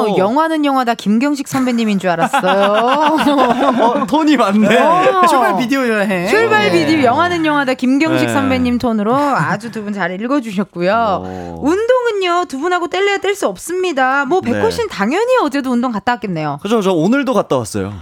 [0.08, 0.16] 오.
[0.18, 2.74] 영화는 영화다 김경식 선배님인 줄 알았어요.
[3.82, 4.68] 어, 돈이 많네.
[5.28, 6.28] 출발 비디오 여행.
[6.28, 6.86] 출발 네.
[6.86, 8.34] 비디오 영화는 영화다 김경식 네.
[8.34, 11.24] 선배님 톤으로 아주 두 분 잘 읽어주셨고요.
[11.24, 11.62] 오.
[11.66, 14.26] 운동은요 두 분하고 뗄래야 뗄 수 없습니다.
[14.26, 14.52] 뭐 네.
[14.52, 16.60] 백호 씨는 당연히 어제도 운동 갔다 왔겠네요.
[16.62, 17.94] 그죠, 저 오늘도 갔다 왔어요.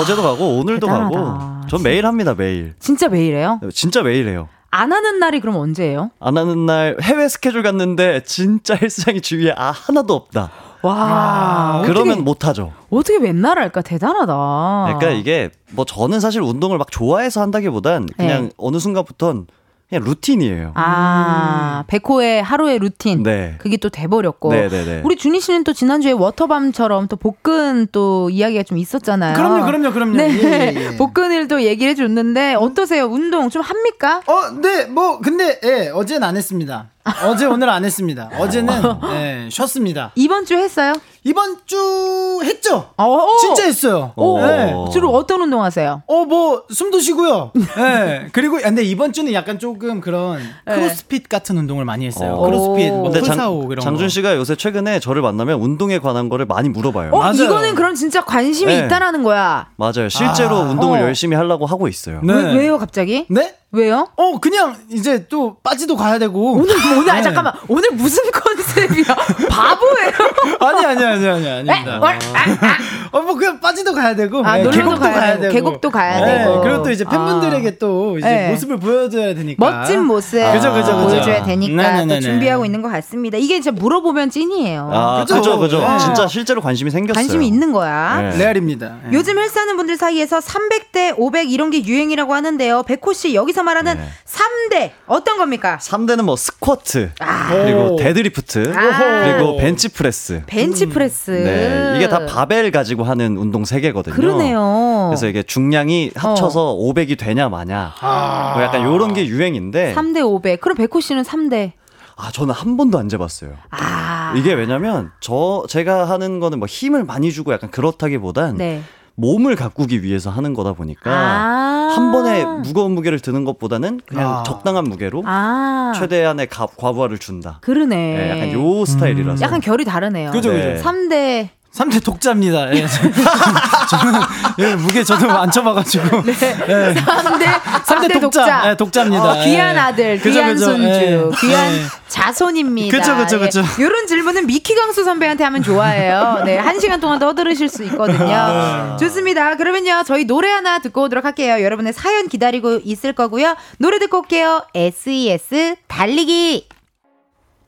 [0.00, 1.20] 어제도 가고 오늘도 대단하다.
[1.20, 1.66] 가고.
[1.68, 2.74] 전 매일 합니다, 매일.
[2.78, 3.60] 진짜 매일 해요?
[3.74, 4.48] 진짜 매일 해요.
[4.70, 6.10] 안 하는 날이 그럼 언제예요?
[6.18, 10.50] 안 하는 날 해외 스케줄 갔는데 진짜 헬스장이 주위에 아 하나도 없다.
[10.80, 12.72] 와 그러면 못 하죠.
[12.90, 14.98] 어떻게 맨날 할까 대단하다.
[14.98, 18.50] 그러니까 이게 뭐 저는 사실 운동을 막 좋아해서 한다기보단 그냥 네.
[18.56, 19.46] 어느 순간부터는
[19.92, 20.72] 그냥 루틴이에요.
[20.74, 23.22] 아 백호의 하루의 루틴.
[23.22, 23.56] 네.
[23.58, 24.50] 그게 또 돼버렸고.
[24.50, 25.02] 네네네.
[25.04, 29.34] 우리 준희 씨는 또 지난주에 워터밤처럼 또 복근 또 이야기가 좀 있었잖아요.
[29.34, 30.16] 그럼요, 그럼요, 그럼요.
[30.16, 30.30] 네.
[30.30, 30.96] 예, 예, 예.
[30.96, 33.04] 복근을 또 얘기를 해줬는데 어떠세요?
[33.04, 34.22] 운동 좀 합니까?
[34.26, 36.88] 어, 네, 뭐, 근데, 예, 어제는 안 했습니다.
[37.24, 38.30] 어제, 오늘 안 했습니다.
[38.38, 38.74] 어제는,
[39.14, 40.12] 예, 쉬었습니다.
[40.14, 40.92] 이번 주 했어요?
[41.24, 42.90] 이번 주 했죠?
[42.96, 44.12] 어, 진짜 했어요.
[44.16, 44.40] 오.
[44.40, 44.72] 네.
[44.92, 46.02] 주로 어떤 운동 하세요?
[46.06, 47.52] 어, 뭐, 숨도 쉬고요.
[47.78, 48.28] 예.
[48.32, 50.74] 그리고, 아, 근데 이번 주는 약간 조금 그런 네.
[50.74, 52.34] 크로스핏 같은 운동을 많이 했어요.
[52.34, 52.46] 어.
[52.46, 54.08] 크로스핏, 뭐, 근데 풀사오 이런 장준 거.
[54.08, 57.12] 씨가 요새 최근에 저를 만나면 운동에 관한 거를 많이 물어봐요.
[57.12, 57.44] 어, 맞아요.
[57.44, 58.86] 이거는 그럼 진짜 관심이 네.
[58.86, 59.68] 있다라는 거야.
[59.76, 60.08] 맞아요.
[60.08, 61.02] 실제로 운동을 어.
[61.02, 62.20] 열심히 하려고 하고 있어요.
[62.22, 62.32] 네.
[62.32, 63.26] 왜, 왜요, 갑자기?
[63.28, 63.54] 네?
[63.74, 64.06] 왜요?
[64.16, 66.52] 어, 그냥 이제 또 빠지도 가야 되고.
[66.52, 67.22] 오늘, 오늘, 아, 네.
[67.22, 67.54] 잠깐만.
[67.68, 69.04] 오늘 무슨 컨셉이야?
[69.48, 70.12] 바보예요?
[70.60, 71.94] 아니, 아니, 아니, 아니, 아닙니다.
[71.94, 71.98] 에?
[71.98, 72.12] 뭘?
[72.34, 73.16] 아, 아.
[73.16, 76.20] 어, 뭐, 그냥 빠지도 가야 되고 아, 네, 계곡도 가야 가야 되고, 되고 계곡도 가야
[76.24, 76.60] 네, 되고.
[76.60, 77.72] 그리고 또 이제 팬분들에게 아.
[77.78, 78.50] 또 이제 네.
[78.50, 81.06] 모습을 보여줘야 되니까 멋진 모습 그죠, 그죠, 그죠.
[81.08, 82.14] 보여줘야 되니까 네네네네.
[82.14, 83.38] 또 준비하고 있는 것 같습니다.
[83.38, 84.90] 이게 진짜 물어보면 찐이에요.
[84.92, 85.36] 아, 그죠.
[85.36, 85.80] 그죠, 그죠.
[85.80, 85.98] 네.
[85.98, 87.14] 진짜 실제로 관심이 생겼어요.
[87.14, 88.32] 관심이 있는 거야.
[88.32, 88.38] 네.
[88.38, 88.96] 레알입니다.
[89.04, 89.10] 네.
[89.12, 92.82] 요즘 헬스하는 분들 사이에서 3대 500 이런 게 유행이라고 하는데요.
[92.84, 94.08] 백호 씨 여기서 말하는 네.
[94.26, 95.78] 3대 어떤 겁니까?
[95.80, 97.48] 3대는 뭐 스쿼트, 아.
[97.50, 97.96] 그리고 오.
[97.96, 99.24] 데드리프트, 아.
[99.24, 100.42] 그리고 벤치프레스.
[100.46, 101.30] 벤치 프레스.
[101.30, 104.14] 네, 이게 다 바벨 가지고 하는 운동 세 개거든요.
[104.14, 105.06] 그러네요.
[105.10, 107.94] 그래서 이게 중량이 합쳐서 500이 되냐 마냐.
[108.00, 108.52] 아.
[108.54, 110.60] 뭐 약간 요런 게 유행인데 3대 500.
[110.60, 111.72] 그럼 백호 씨는 3대.
[112.16, 113.54] 아 저는 한 번도 안 재봤어요.
[113.70, 114.34] 아.
[114.36, 118.82] 이게 왜냐면 저 제가 하는 거는 뭐 힘을 많이 주고 약간 그렇다기보단 네.
[119.14, 121.92] 몸을 가꾸기 위해서 하는 거다 보니까 아.
[121.94, 124.42] 한 번에 무거운 무게를 드는 것보다는 그냥 아.
[124.44, 125.92] 적당한 무게로 아.
[125.96, 127.58] 최대한의 가, 과부하를 준다.
[127.60, 127.96] 그러네.
[127.96, 129.42] 네, 약간 요 스타일이라서.
[129.44, 130.30] 약간 결이 다르네요.
[130.30, 130.74] 그죠, 네.
[130.74, 130.88] 그죠.
[130.88, 132.74] 3대 3대 독자입니다.
[132.74, 132.86] 예.
[133.88, 134.20] 저는
[134.58, 136.18] 예, 무게 저도 안 쳐봐가지고.
[136.28, 136.94] 예.
[136.94, 138.70] 3대, 3대 독자.
[138.70, 139.24] 예, 독자입니다.
[139.24, 139.80] 어, 귀한 예.
[139.80, 140.64] 아들, 그죠, 귀한 그죠.
[140.66, 141.20] 손주, 예.
[141.40, 141.82] 귀한 예.
[142.08, 142.98] 자손입니다.
[142.98, 143.62] 그쵸, 그쵸, 그쵸.
[143.78, 146.42] 이런 질문은 미키 강수 선배한테 하면 좋아해요.
[146.44, 147.86] 네, 한 시간 동안 떠들으실 수 아.
[147.86, 148.96] 있거든요.
[149.00, 149.56] 좋습니다.
[149.56, 151.62] 그러면요, 저희 노래 하나 듣고 오도록 할게요.
[151.62, 153.56] 여러분의 사연 기다리고 있을 거고요.
[153.78, 154.62] 노래 듣고 올게요.
[154.74, 156.68] SES 달리기.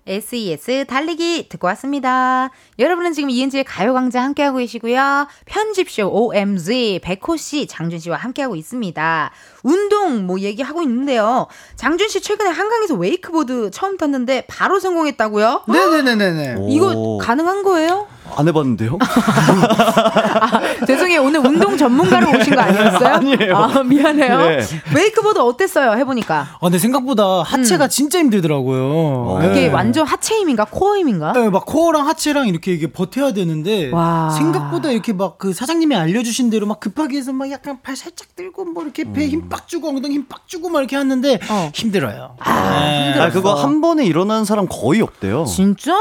[0.07, 2.51] SES 달리기 듣고 왔습니다.
[2.79, 5.27] 여러분은 지금 이은지의 가요광장 함께하고 계시고요.
[5.47, 9.31] 편집숍 OMG 백호씨, 장준씨와 함께하고 있습니다.
[9.63, 11.47] 운동 뭐 얘기하고 있는데요.
[11.77, 15.65] 장준씨 최근에 한강에서 웨이크보드 처음 탔는데 바로 성공했다고요?
[15.69, 16.55] 네네네네네.
[16.57, 16.69] 오.
[16.69, 18.07] 이거 가능한 거예요?
[18.37, 18.99] 안 해봤는데요?
[19.01, 21.23] 아, 죄송해요.
[21.23, 23.09] 오늘 운동 전문가로 오신 거 아니었어요?
[23.15, 23.57] 아니에요.
[23.57, 24.39] 아, 미안해요.
[24.39, 24.59] 네.
[24.95, 25.93] 웨이크보드 어땠어요?
[25.99, 26.39] 해보니까.
[26.55, 28.83] 아, 근데 생각보다 하체가 진짜 힘들더라고요.
[28.85, 29.41] 어.
[29.51, 29.69] 이게 예.
[29.69, 30.65] 완전 하체 힘인가?
[30.65, 31.33] 코어 힘인가?
[31.33, 34.31] 네, 막 코어랑 하체랑 이렇게 이게 버텨야 되는데 와.
[34.31, 38.65] 생각보다 이렇게 막 그 사장님이 알려주신 대로 막 급하게 해서 막 약간 팔 살짝 들고
[38.67, 41.71] 뭐 이렇게 배힘빡 주고 엉덩이 힘 빡 주고 막 이렇게 하는데 어.
[41.75, 42.37] 힘들어요.
[42.39, 43.21] 아, 네.
[43.21, 45.45] 아, 그거 한 번에 일어나는 사람 거의 없대요.
[45.45, 45.93] 진짜?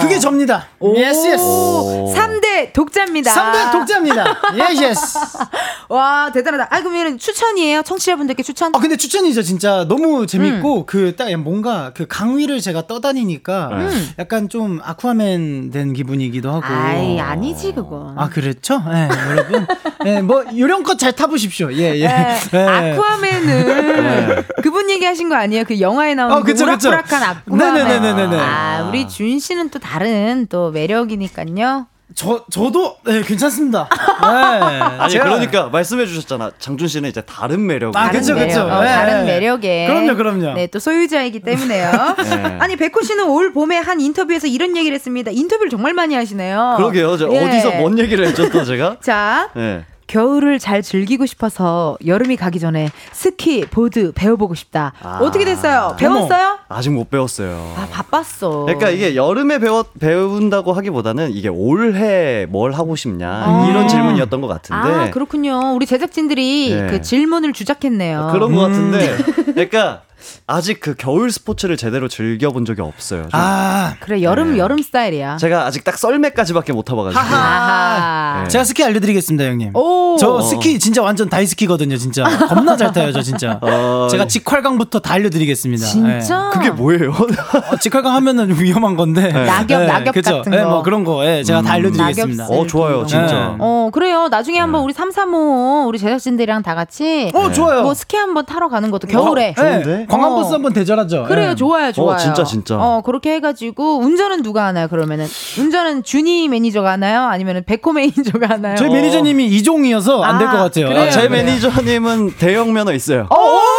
[0.00, 0.66] 그게 접니다.
[0.96, 1.42] Yes yes.
[1.60, 2.14] 오.
[2.14, 3.32] 3대 독자입니다.
[3.32, 4.40] 3대 독자입니다.
[4.54, 5.18] Yes yes.
[5.88, 6.68] 와, 대단하다.
[6.70, 7.82] 아, 그러면 추천이에요?
[7.82, 8.72] 청취자분들께 추천?
[8.74, 13.70] 아 근데 추천이죠 진짜 너무 재밌고 그딱 뭔가 그 강위를 제가 떠다니니까
[14.18, 16.64] 약간 좀 아쿠아맨 된 기분이기도 하고.
[16.66, 18.18] 아이, 아니지, 그건.
[18.18, 18.82] 아 그랬죠?
[18.92, 19.66] 예, 여러분.
[20.06, 21.72] 예, 뭐 요령껏 잘 타보십시오.
[21.72, 22.06] 예, 예.
[22.06, 22.38] 네.
[22.54, 22.58] 예.
[22.58, 25.64] 아쿠아맨은 그분 얘기하신 거 아니에요?
[25.64, 26.88] 그 영화에 나오는 어, 그쵸, 그 그쵸.
[26.88, 27.74] 우락부락한 아쿠아맨.
[27.74, 28.36] 네네네네네.
[28.38, 31.86] 아, 우리 준 씨는 또 다른 또 매력이니까 요.
[32.12, 33.88] 저 저도 네, 괜찮습니다.
[33.88, 34.26] 네.
[34.98, 36.50] 아니 제가- 그러니까 말씀해 주셨잖아.
[36.58, 37.94] 장준 씨는 이제 다른 매력.
[37.96, 38.62] 아, 다른 그쵸, 매력, 그쵸.
[38.62, 38.88] 어, 네.
[38.88, 39.86] 다른 매력에.
[39.86, 40.54] 그럼요, 그럼요.
[40.54, 41.92] 네, 또 소유자이기 때문에요.
[42.18, 42.56] 네.
[42.58, 45.30] 아니, 백호 씨는 올 봄에 한 인터뷰에서 이런 얘기를 했습니다.
[45.30, 46.74] 인터뷰를 정말 많이 하시네요.
[46.78, 47.16] 그러게요.
[47.16, 47.44] 저 예.
[47.46, 48.96] 어디서 뭔 얘기를 했죠 또 제가?
[49.02, 49.84] 자, 네.
[50.10, 54.92] 겨울을 잘 즐기고 싶어서 여름이 가기 전에 스키, 보드 배워보고 싶다.
[55.00, 55.20] 아.
[55.22, 55.94] 어떻게 됐어요?
[55.96, 56.58] 배웠어요?
[56.68, 57.74] 아직 못 배웠어요.
[57.76, 58.64] 아, 바빴어.
[58.64, 63.68] 그러니까 이게 여름에 배워, 배운다고 하기보다는 이게 올해 뭘 하고 싶냐 아.
[63.70, 65.74] 이런 질문이었던 것 같은데 아, 그렇군요.
[65.76, 66.86] 우리 제작진들이 네.
[66.88, 68.30] 그 질문을 주작했네요.
[68.32, 69.16] 그런 것 같은데
[69.52, 70.02] 그러니까
[70.46, 73.22] 아직 그 겨울 스포츠를 제대로 즐겨본 적이 없어요.
[73.22, 73.30] 좀.
[73.32, 74.58] 아, 그래, 여름, 네.
[74.58, 75.36] 여름 스타일이야.
[75.38, 78.42] 제가 아직 딱 썰매까지밖에 못 타봐가지고 아하.
[78.42, 78.48] 네.
[78.48, 79.76] 제가 스키 알려드리겠습니다, 형님.
[79.76, 80.16] 오.
[80.18, 82.24] 저 스키 진짜 완전 다이스키거든요, 진짜.
[82.48, 83.58] 겁나 잘 타요, 저 진짜.
[83.62, 85.86] 어, 제가 직활강부터 다 알려드리겠습니다.
[85.86, 86.50] 진짜?
[86.52, 87.10] 그게 뭐예요?
[87.10, 89.28] 어, 직활강 하면은 위험한 건데.
[89.32, 90.38] 낙엽, 낙엽 그쵸?
[90.38, 90.70] 같은 네, 거.
[90.70, 92.46] 뭐 그런 거, 예, 제가 다 알려드리겠습니다.
[92.48, 93.26] 어 좋아요 진짜.
[93.50, 93.56] 네.
[93.58, 94.28] 어, 그래요.
[94.28, 97.82] 나중에 한번 우리 335 우리 제작진들이랑 다 같이 어, 좋아요.
[97.82, 99.54] 뭐 스키 한번 타러 가는 것도 겨울에.
[99.56, 100.06] 네, 좋은데?
[100.10, 100.54] 관광버스 어.
[100.54, 101.24] 한번 대절하죠.
[101.24, 101.54] 그래요, 예.
[101.54, 102.18] 좋아요, 좋아요.
[102.18, 102.76] 진짜, 진짜.
[102.76, 105.26] 어, 그렇게 해가지고, 운전은 누가 하나요, 그러면은?
[105.58, 107.22] 운전은 준이 매니저가 하나요?
[107.22, 108.76] 아니면은 백호 매니저가 하나요?
[108.76, 110.88] 저희 매니저님이 이종이어서 안 될것 아, 같아요.
[110.88, 111.02] 그래요?
[111.02, 111.44] 아, 제 그래요.
[111.44, 113.28] 매니저님은 대형 면허 있어요.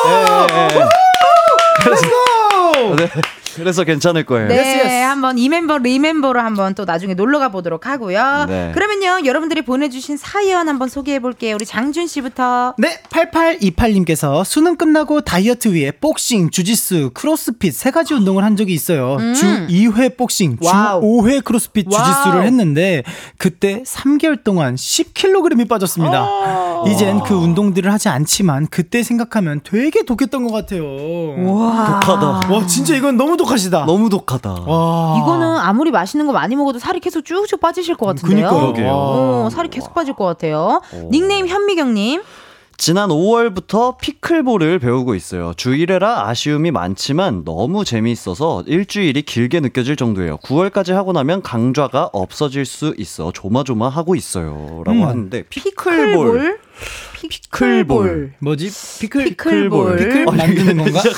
[0.07, 0.86] 예, 예, 예.
[1.84, 2.05] 그래서,
[2.95, 3.09] 네,
[3.56, 4.47] 그래서 괜찮을 거예요.
[4.47, 4.88] 네, Yes, yes.
[5.06, 8.45] 한번 이 멤버, remember로 한번 또 나중에 놀러 가 보도록 하고요.
[8.47, 8.72] 네.
[8.74, 11.56] 그러면요, 여러분들이 보내주신 사연 한번 소개해 볼게요.
[11.56, 12.76] 우리 장준 씨부터.
[12.78, 19.18] 네, 8828님께서 수능 끝나고 다이어트 위해 복싱, 주짓수, 크로스핏 세 가지 운동을 한 적이 있어요.
[19.36, 20.74] 주 2회 복싱, 주 음.
[20.74, 21.01] Wow.
[21.02, 22.03] 5회 크로스핏 wow.
[22.06, 23.04] 주짓수를 했는데
[23.38, 26.22] 그때 3개월 동안 10kg이 빠졌습니다.
[26.82, 26.88] 어.
[26.88, 30.84] 이젠 그 운동들을 하지 않지만 그때 생각하면 되게 독했던 것 같아요.
[31.45, 31.99] 와.
[32.01, 32.53] 독하다.
[32.53, 33.86] 와, 진짜 이건 너무 독하시다.
[33.86, 34.49] 너무 독하다.
[34.65, 35.17] 와.
[35.21, 38.49] 이거는 아무리 맛있는 거 많이 먹어도 살이 계속 쭉쭉 빠지실 것 같은데요.
[38.49, 38.91] 그니까요.
[38.93, 40.82] 어, 살이 계속 빠질 것 같아요.
[41.11, 42.21] 닉네임 현미경님.
[42.82, 45.53] 지난 5월부터 피클볼을 배우고 있어요.
[45.55, 50.38] 주 1회라 아쉬움이 많지만 너무 재미있어서 일주일이 길게 느껴질 정도예요.
[50.38, 54.82] 9월까지 하고 나면 강좌가 없어질 수 있어 조마조마하고 있어요.
[54.84, 55.03] 라고 음.
[55.03, 55.84] 하는데 피클볼.
[55.84, 56.59] 피클볼.
[58.39, 58.72] 뭐지?
[58.99, 59.97] 피클 피클볼.
[59.97, 61.01] 피클 만드는 건가?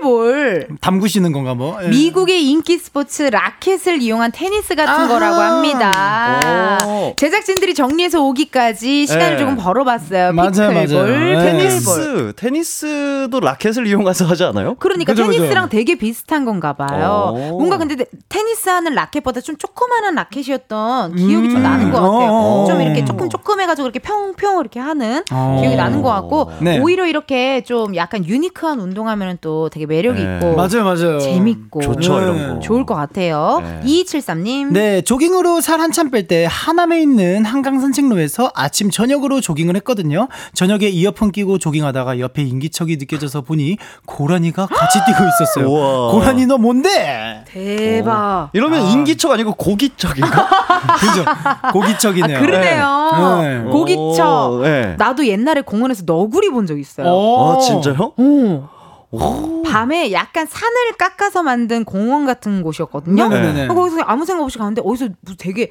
[0.00, 0.68] 피클볼.
[0.80, 1.78] 담그시는 건가 뭐?
[1.82, 1.88] 예.
[1.88, 5.08] 미국의 인기 스포츠 라켓을 이용한 테니스 같은 아하.
[5.08, 6.78] 거라고 합니다.
[6.86, 7.14] 오.
[7.16, 9.38] 제작진들이 정리해서 오기까지 시간을 네.
[9.38, 10.32] 조금 벌어봤어요.
[10.32, 11.06] 맞아요, 피클볼, 맞아요.
[11.06, 11.36] 네.
[11.36, 11.42] 피클볼.
[11.44, 14.74] 테니스, 테니스도 라켓을 이용해서 하지 않아요?
[14.76, 15.38] 그러니까 그죠, 그죠.
[15.38, 17.32] 테니스랑 되게 비슷한 건가 봐요.
[17.34, 17.58] 오.
[17.58, 21.62] 뭔가 근데 테니스 하는 라켓보다 좀 조그마한 라켓이었던 기억이 좀 음.
[21.62, 22.30] 나는 것 같아요.
[22.32, 22.64] 어.
[22.68, 25.01] 좀 이렇게 조금 조그매가지고 이렇게 평평 이렇게 하는
[25.32, 25.58] 어.
[25.60, 26.78] 기억이 나는 것 같고 네.
[26.80, 30.34] 오히려 이렇게 좀 약간 유니크한 운동하면 또 되게 매력이 네.
[30.36, 31.18] 있고 맞아요, 맞아요.
[31.18, 32.22] 재밌고 좋죠, 네.
[32.24, 32.60] 이런 거.
[32.60, 33.60] 좋을 것 같아요.
[33.62, 33.80] 네.
[33.84, 34.72] 2273님.
[34.72, 40.28] 네, 조깅으로 살 한참 뺄 때 하남에 있는 한강 산책로에서 아침 저녁으로 조깅을 했거든요.
[40.54, 43.76] 저녁에 이어폰 끼고 조깅하다가 옆에 인기척이 느껴져서 보니
[44.06, 45.68] 고라니가 같이 뛰고 있었어요.
[45.70, 46.12] 우와.
[46.12, 47.44] 고라니 너 뭔데?
[47.48, 48.50] 대박.
[48.52, 50.48] 이러면 인기척 아니고 고기척인가?
[50.98, 51.24] 그죠?
[51.72, 52.38] 고기척이네요.
[52.38, 53.38] 아, 그러네요.
[53.42, 53.70] 네.
[53.70, 54.52] 고기척.
[54.52, 54.91] 오, 네.
[54.96, 57.06] 나도 옛날에 공원에서 너구리 본 적 있어요.
[57.08, 57.52] 어.
[57.54, 58.12] 아, 진짜요?
[58.16, 58.64] 오.
[59.10, 59.62] 오.
[59.62, 63.28] 밤에 약간 산을 깎아서 만든 공원 같은 곳이었거든요.
[63.28, 63.66] 네네네.
[63.68, 65.70] 거기서 아무 생각 없이 가는데 어디서 뭐 되게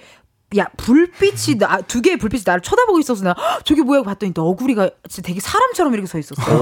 [0.58, 4.90] 야 불빛이 나 두 개의 불빛이 나를 쳐다보고 있어서 나 "헉, 저게 뭐야 봤더니 너구리가
[5.10, 6.60] 진짜 되게 사람처럼 이렇게 서 있었어요.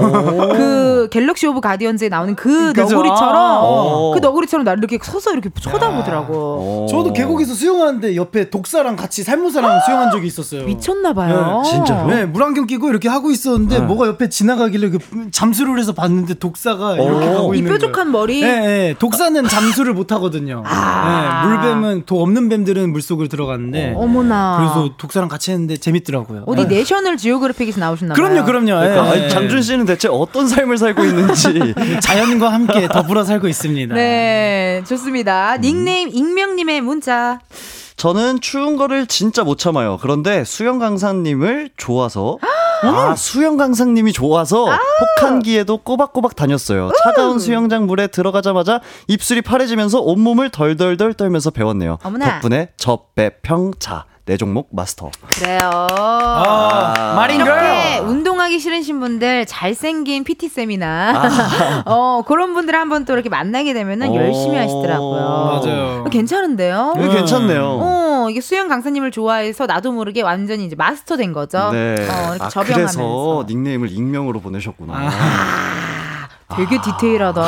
[0.56, 2.82] 그 Galaxy of Guardians에 나오는 그 그죠?
[2.94, 4.10] 너구리처럼 아.
[4.14, 6.86] 그 너구리처럼 나를 이렇게 서서 이렇게 쳐다보더라고.
[6.88, 10.64] 저도 계곡에서 수영하는데 옆에 독사랑 같이 살모사랑 수영한 적이 있었어요.
[10.64, 11.62] 미쳤나 봐요.
[11.64, 12.06] 네, 진짜요?
[12.06, 14.98] 네, 물안경 끼고 이렇게 하고 있었는데 뭐가 옆에 지나가길래 그
[15.32, 17.34] 잠수를 해서 봤는데 독사가 이렇게 오.
[17.34, 18.40] 가고 이 있는 뾰족한 머리.
[18.40, 18.54] 거예요.
[18.60, 20.62] 네, 네, 독사는 잠수를 못 하거든요.
[20.66, 21.42] 아.
[21.44, 24.56] 네, 물뱀은 독 없는 뱀들은 물속으로 들어가는데 어머나.
[24.58, 26.44] 그래서 독사랑 같이 했는데 재밌더라고요.
[26.46, 26.76] 어디 네.
[26.76, 28.28] 내셔널 지오그래픽에서 나오셨나 봐요.
[28.28, 28.66] 그럼요, 그럼요.
[28.66, 29.28] 그러니까 예.
[29.28, 31.74] 장준 씨는 대체 어떤 삶을 살고 있는지.
[32.02, 33.94] 자연과 함께 더불어 살고 있습니다.
[33.94, 35.56] 네, 좋습니다.
[35.56, 35.60] 음.
[35.60, 37.38] 닉네임 익명님의 문자.
[38.00, 39.98] 저는 추운 거를 진짜 못 참아요.
[40.00, 42.38] 그런데 수영 강사님을 좋아서
[42.82, 44.66] 아 수영 강사님이 좋아서
[45.20, 46.92] 혹한기에도 꼬박꼬박 다녔어요.
[47.04, 51.98] 차가운 수영장 물에 들어가자마자 입술이 파래지면서 온몸을 덜덜덜 떨면서 배웠네요.
[52.02, 52.40] 어머나.
[52.40, 55.10] 덕분에 접배 평차 내 종목 마스터.
[55.28, 55.58] 그래요.
[55.62, 58.08] 아, 마린 이렇게 걸.
[58.08, 61.82] 운동하기 싫으신 분들 잘생긴 PT 쌤이나 아.
[61.90, 64.16] 어 그런 분들 한번 또 이렇게 만나게 되면은 오.
[64.16, 65.20] 열심히 하시더라고요.
[65.64, 66.04] 맞아요.
[66.10, 66.94] 괜찮은데요?
[66.96, 67.78] 이거 괜찮네요.
[67.82, 71.70] 어 이게 수영 강사님을 좋아해서 나도 모르게 완전히 이제 마스터 된 거죠.
[71.72, 71.94] 네.
[72.08, 72.98] 어, 이렇게 아, 접영하면서.
[72.98, 75.10] 그래서 닉네임을 익명으로 보내셨구나.
[76.56, 77.40] 되게 디테일하다.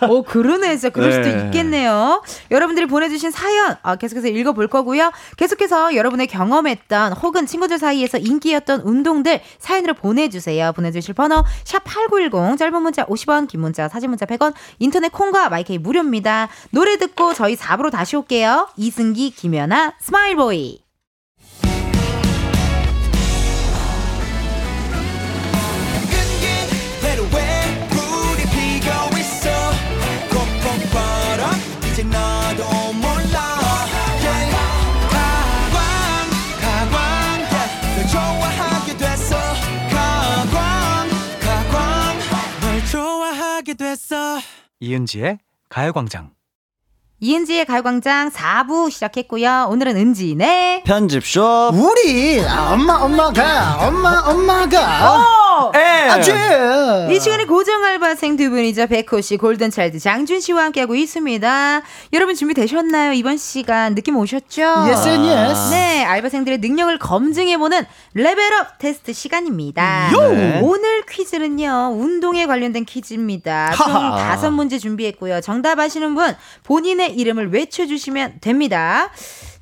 [0.00, 0.76] 어, 그러네.
[0.76, 1.44] 진짜 그럴 수도 네.
[1.44, 2.22] 있겠네요.
[2.50, 5.12] 여러분들이 보내주신 사연, 아, 계속해서 읽어볼 거고요.
[5.36, 10.72] 계속해서 여러분의 경험했던 혹은 친구들 사이에서 인기였던 운동들 사연으로 보내주세요.
[10.72, 16.48] 보내주실 번호, 샵8910, 짧은 문자 50원, 긴 문자, 사진 문자 100원, 인터넷 콩과 마이케이 무료입니다.
[16.70, 18.68] 노래 듣고 저희 4부로 다시 올게요.
[18.76, 20.87] 이승기, 김연아, Smile Boy.
[44.08, 44.40] 됐어
[44.80, 45.38] 이은지의
[45.68, 46.30] 가요광장.
[47.20, 49.68] 이은지의 가요광장 4부 시작했고요.
[49.70, 50.84] 오늘은 은지네.
[50.86, 51.74] 편집숍.
[51.74, 55.04] 우리 엄마 엄마가 엄마 엄마가
[55.74, 56.08] 에.
[56.08, 56.32] 아주
[57.12, 58.86] 이 시간에 고정 알바생 두 분이죠.
[58.86, 61.82] 백호 씨, 골든차일드 장준 씨와 함께하고 있습니다.
[62.12, 63.12] 여러분 준비되셨나요?
[63.12, 64.62] 이번 시간 느낌 오셨죠?
[64.62, 65.70] Yes and yes.
[65.70, 67.84] 네, 알바생들의 능력을 검증해보는
[68.14, 70.10] 레벨업 테스트 시간입니다.
[70.12, 70.60] 네.
[70.62, 73.72] 오늘 퀴즈는요, 운동에 관련된 퀴즈입니다.
[73.76, 74.16] 총 하하.
[74.16, 75.40] 다섯 문제 준비했고요.
[75.40, 76.34] 정답 아시는 분
[76.64, 79.10] 본인의 이름을 외쳐주시면 됩니다.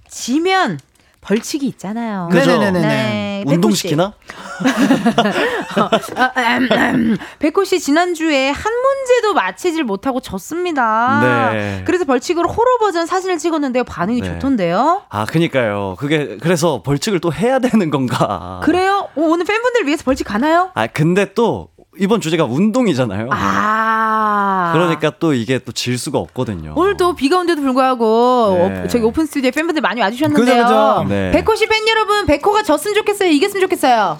[0.09, 0.78] 지면
[1.27, 2.29] 벌칙이 있잖아요.
[2.33, 2.81] 네네네네.
[2.81, 3.89] 네, 운동 백호 씨.
[3.89, 4.12] 시키나?
[6.16, 7.16] 아, 음, 음.
[7.41, 11.51] 백호 씨 지난주에 한 문제도 맞히질 못하고 졌습니다.
[11.53, 11.83] 네.
[11.85, 13.83] 그래서 벌칙으로 호러 버전 사진을 찍었는데요.
[13.85, 14.29] 반응이 네.
[14.35, 15.03] 좋던데요.
[15.09, 15.97] 아, 그니까요.
[15.99, 18.61] 그게 그래서 벌칙을 또 해야 되는 건가?
[18.62, 19.09] 그래요?
[19.16, 20.70] 오, 오늘 팬분들 위해서 벌칙 가나요?
[20.74, 21.68] 아, 근데 또
[21.99, 23.28] 이번 주제가 운동이잖아요.
[23.30, 24.70] 아.
[24.72, 26.72] 그러니까 또 이게 또 질 수가 없거든요.
[26.76, 28.82] 오늘 또 비가 온데도 불구하고 네.
[28.84, 30.44] 오- 저기 오픈 스튜디오에 팬분들 많이 와주셨는데요.
[30.44, 31.05] 그죠, 그죠.
[31.09, 31.30] 네.
[31.32, 33.30] 백호 씨 팬 여러분, 백호가 졌으면 좋겠어요.
[33.30, 34.18] 이겼으면 좋겠어요.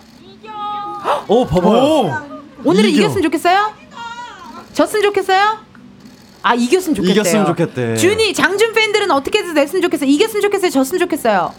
[1.29, 1.71] 오, 봐봐요.
[1.83, 2.13] 오
[2.65, 2.99] 오늘은 이겨.
[3.01, 3.73] 이겼으면 좋겠어요?
[4.73, 5.59] 졌으면 좋겠어요?
[6.43, 7.13] 아 이겼으면 좋겠대요.
[7.21, 7.97] 이겼으면 좋겠대.
[7.97, 10.09] 준이 장준 팬들은 어떻게 해서 냈으면 좋겠어요?
[10.09, 10.71] 이겼으면 좋겠어요?
[10.71, 11.53] 졌으면 좋겠어요?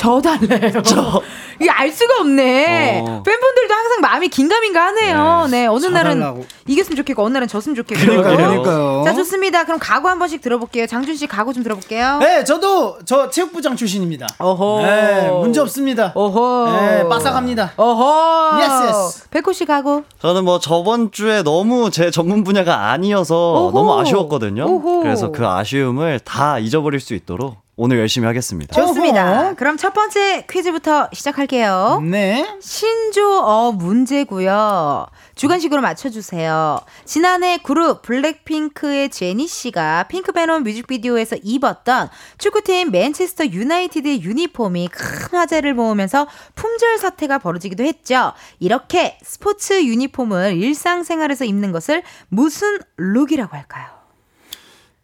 [0.00, 0.72] 져 달래요.
[1.60, 3.00] 이게 알 수가 없네.
[3.00, 3.22] 어.
[3.22, 5.46] 팬분들도 항상 마음이 긴가민가 하네요.
[5.50, 6.46] 네, 어느 날은 달라고.
[6.66, 8.00] 이겼으면 좋겠고, 어느 날은 졌으면 좋겠고.
[8.00, 8.34] 그러니까요.
[8.34, 9.02] 그러니까요.
[9.04, 9.64] 자, 좋습니다.
[9.64, 10.86] 그럼 각오 한 번씩 들어볼게요.
[10.86, 12.16] 장준 씨 각오 좀 들어볼게요.
[12.20, 14.26] 네, 저도 저 체육부장 출신입니다.
[14.38, 14.86] 어허.
[14.86, 16.12] 네, 문제 없습니다.
[16.14, 16.80] 어허.
[16.80, 17.72] 네, 빠삭합니다.
[17.76, 18.58] 어허.
[18.58, 19.28] Yes, yes.
[19.28, 20.04] 백호 씨 각오.
[20.22, 23.72] 저는 뭐 저번 주에 너무 제 전문 분야가 아니어서 오호.
[23.72, 24.64] 너무 아쉬웠거든요.
[24.64, 25.00] 오호.
[25.02, 28.74] 그래서 그 아쉬움을 다 잊어버릴 수 있도록 오늘 열심히 하겠습니다.
[28.74, 29.40] 좋습니다.
[29.40, 29.54] 어허.
[29.54, 32.02] 그럼 첫 번째 퀴즈부터 시작할게요.
[32.04, 32.46] 네.
[32.60, 35.06] 신조어 문제고요.
[35.34, 36.80] 주관식으로 맞춰주세요.
[37.06, 46.26] 지난해 그룹 블랙핑크의 제니 씨가 핑크베놈 뮤직비디오에서 입었던 축구팀 맨체스터 유나이티드의 유니폼이 큰 화제를 모으면서
[46.56, 48.34] 품절 사태가 벌어지기도 했죠.
[48.58, 53.86] 이렇게 스포츠 유니폼을 일상생활에서 입는 것을 무슨 look이라고 할까요?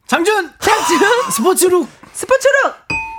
[0.09, 0.53] 장준!
[0.61, 1.31] 장준!
[1.31, 2.06] 스포츠look!
[2.17, 2.75] 스포츠look!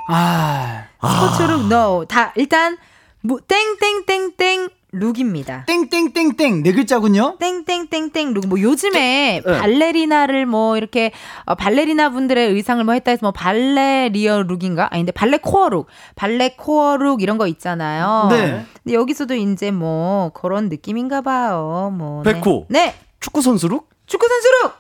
[0.09, 2.05] 아, 스포츠룩 no.
[2.05, 2.77] 다 일단
[3.21, 5.65] 뭐 땡땡땡땡 look입니다.
[5.67, 7.37] 땡땡땡땡 네 글자군요.
[7.37, 8.47] 땡땡땡땡 look.
[8.47, 9.59] 뭐 요즘에 네.
[9.59, 11.11] 발레리나를 뭐 이렇게
[11.45, 14.88] 어, 발레리나 분들의 의상을 뭐 했다 해서 뭐 발레 리어 look인가?
[14.91, 18.29] 아닌데 ballet core look, ballet core look 이런 거 있잖아요.
[18.31, 18.65] 네.
[18.81, 21.93] 근데 여기서도 이제 뭐 그런 느낌인가 봐요.
[21.95, 22.33] 뭐 네.
[22.33, 22.65] 백호.
[22.69, 22.95] 네.
[23.19, 23.89] 축구 선수 look?
[24.07, 24.73] 축구 선수 look.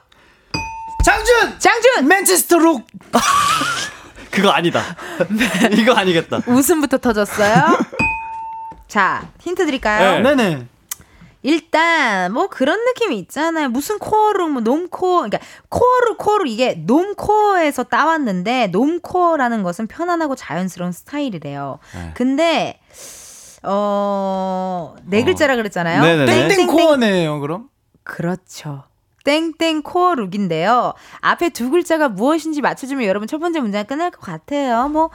[1.05, 1.59] 장준!
[1.59, 2.07] 장준.
[2.07, 2.81] 맨체스터 look!
[4.37, 4.83] 그거 아니다.
[5.73, 6.41] 이거 아니겠다.
[6.45, 7.79] 웃음부터 터졌어요.
[8.87, 10.21] 자, 힌트 드릴까요?
[10.21, 10.35] 네.
[10.35, 10.67] 네네.
[11.41, 13.69] 일단 뭐 그런 느낌이 있잖아요.
[13.69, 20.91] 무슨 core look, 뭐 normcore, 그러니까 코어룩, 코어룩 이게 놈코어에서 따왔는데 놈코어라는 것은 편안하고 자연스러운
[20.91, 21.79] 스타일이래요.
[21.95, 22.11] 네.
[22.13, 22.79] 근데
[23.63, 26.03] 어네 글자라 그랬잖아요.
[26.03, 26.47] 네네네.
[26.49, 27.69] 땡땡 core네요, 그럼.
[28.03, 28.83] 그렇죠.
[29.27, 30.93] 땡땡 core look인데요.
[31.19, 34.87] 앞에 두 글자가 무엇인지 맞춰주면 여러분 첫 번째 문제가 끝날 것 같아요.
[34.87, 35.09] 뭐,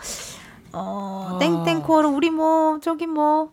[0.74, 3.52] 어, 땡땡 core look, 우리 뭐, 저기 뭐,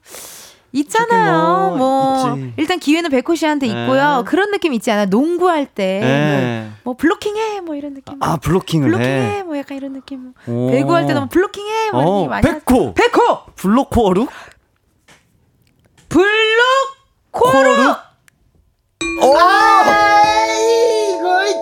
[0.73, 1.77] 있잖아요.
[1.77, 2.37] 뭐, 뭐.
[2.57, 3.71] 일단 기회는 백호 씨한테 네.
[3.71, 4.25] 있고요.
[4.27, 5.05] 그런 느낌 있지 않아요?
[5.05, 5.99] 농구할 때.
[6.01, 6.61] 네.
[6.63, 8.21] 뭐, 뭐 블로킹해, 뭐 이런 느낌.
[8.21, 9.43] 아, 블로킹을 블로킹해, 해.
[9.43, 10.33] 뭐 약간 이런 느낌.
[10.45, 10.69] 오.
[10.71, 12.59] 배구할 때도 뭐 블로킹해, 뭐 이런 어, 느낌 많이 하죠.
[12.65, 12.93] 백호.
[12.95, 13.45] 백호!
[13.55, 14.29] blokecore look?
[16.09, 16.27] bloke
[17.31, 17.97] core look!
[19.21, 19.98] 와.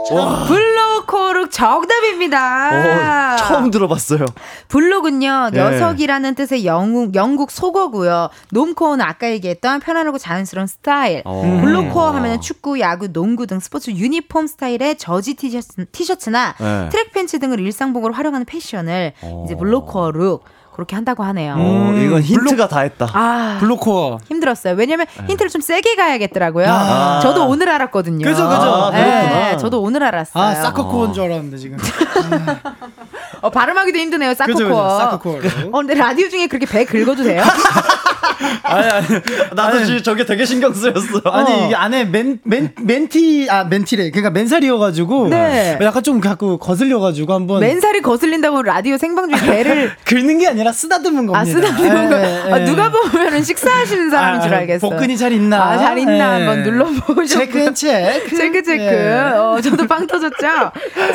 [0.10, 3.34] bloke core look 정답입니다.
[3.34, 4.26] 어, 처음 들어봤어요.
[4.68, 5.60] bloke은요 네.
[5.60, 8.30] 녀석이라는 뜻의 영국 영국 속어고요.
[8.52, 11.22] normcore는 아까 얘기했던 편안하고 자연스러운 스타일.
[11.26, 11.42] 어.
[11.64, 16.90] blokecore 하면은 축구, 야구, 농구 등 스포츠 유니폼 스타일의 저지 티셔츠, 티셔츠나 네.
[16.90, 19.44] 트랙 팬츠 등을 일상복으로 활용하는 패션을 어.
[19.46, 20.44] 이제 blokecore look
[20.78, 21.56] 그렇게 한다고 하네요.
[21.58, 23.08] 어, 이건 힌트가 다 했다.
[23.12, 24.20] 아 블로코어.
[24.28, 24.76] 힘들었어요.
[24.76, 25.26] 왜냐면 네.
[25.30, 26.68] 힌트를 좀 세게 가야겠더라고요.
[26.70, 27.20] 아.
[27.20, 28.24] 저도 오늘 알았거든요.
[28.24, 28.62] 그죠, 그죠.
[28.62, 29.58] 아, 네.
[29.58, 30.44] 저도 오늘 알았어요.
[30.44, 31.80] 아, 사커코어인 줄 알았는데, 지금.
[33.42, 34.34] 어, 발음하기도 힘드네요.
[34.34, 35.20] 사코코어.
[35.72, 37.44] 어, 근데 라디오 중에 그렇게 배 긁어도 돼요?
[38.64, 39.08] 아니, 아니.
[39.56, 41.22] 나도 지금 저게 되게 신경 쓰였어.
[41.26, 45.78] 아니 이게 안에 맨, 맨, 맨티 아 맨티래 그러니까 맨살이어가지고 네.
[45.82, 51.28] 약간 좀 갖고 거슬려가지고 한번 맨살이 거슬린다고 라디오 생방 중에 배를 긁는 게 아니라 쓰다듬은
[51.28, 51.40] 겁니다.
[51.40, 52.18] 아 쓰다듬는 거.
[52.18, 52.66] 예, 아, 예.
[52.66, 54.90] 누가 보면은 식사하시는 사람인 아, 줄 알겠어요.
[54.90, 55.64] 복근이 잘 있나?
[55.64, 56.46] 아, 잘 있나 예.
[56.46, 57.26] 한번 눌러보죠.
[57.40, 58.84] 체크 체크 체크 체크.
[58.84, 59.32] 예.
[59.36, 60.38] 어, 저도 빵 터졌죠.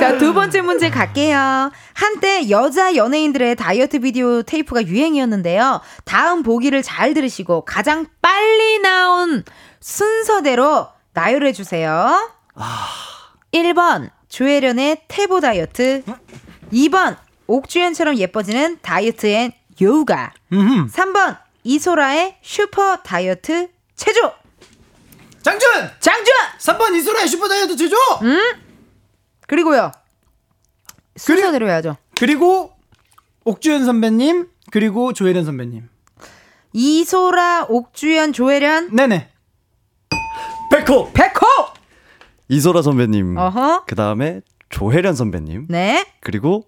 [0.00, 1.70] 자, 두 번째 문제 갈게요.
[1.94, 5.80] 한때 여자 연예인들의 다이어트 비디오 테이프가 유행이었는데요.
[6.04, 9.44] 다음 보기를 잘 들으시고 가장 빨리 나온
[9.80, 12.32] 순서대로 나열해 주세요.
[13.52, 16.02] 1번 조혜련의 태보 다이어트.
[16.72, 20.32] 2번 옥주현처럼 예뻐지는 다이어트 and 요가.
[20.52, 20.86] 음흠.
[20.92, 24.32] 3번 이소라의 슈퍼 다이어트 체조.
[25.42, 26.32] 장준 장준!
[26.58, 27.96] 3번 이소라의 슈퍼 다이어트 체조
[29.48, 29.90] 그리고요.
[31.16, 31.96] 순서대로 해야죠.
[32.22, 32.70] 그리고
[33.42, 35.88] 옥주현 선배님 그리고 조혜련 선배님
[36.72, 39.28] 이소라, 옥주현, 조혜련, 네네
[40.70, 41.10] 백호!
[41.12, 41.40] 백호!
[42.48, 43.36] 이소라 선배님.
[43.36, 43.86] 어허.
[43.86, 45.66] 그 다음에 조혜련 선배님.
[45.68, 46.06] 네.
[46.20, 46.64] 그리고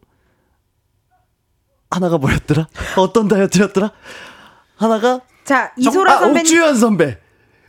[1.89, 2.67] 하나가 뭐였더라?
[2.99, 3.93] 어떤 다이어트였더라?
[4.75, 7.21] 하나가 자, 이소라 아, 선배, 옥주현 선배.